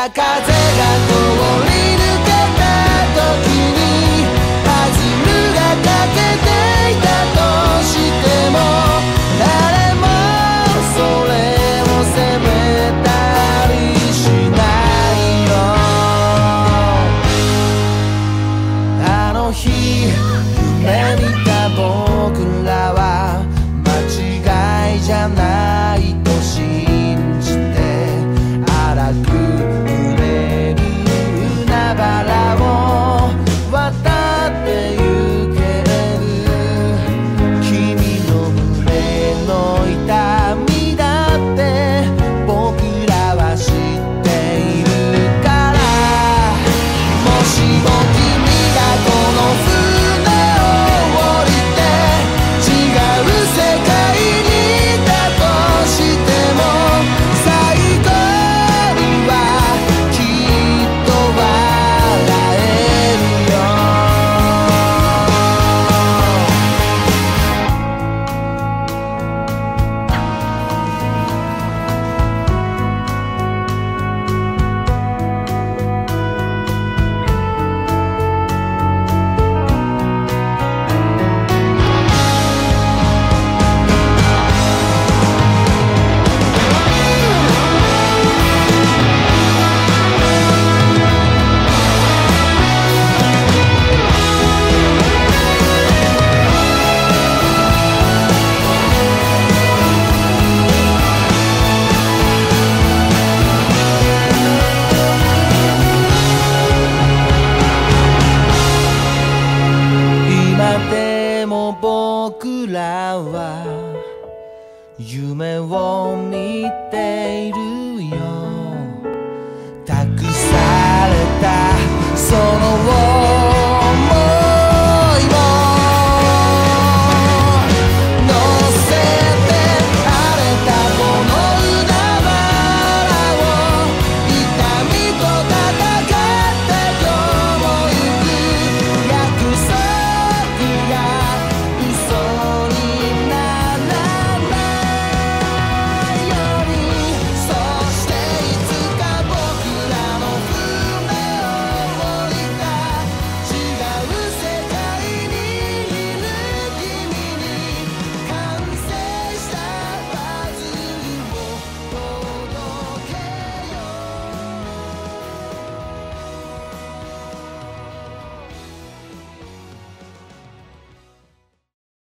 [0.00, 0.49] が通り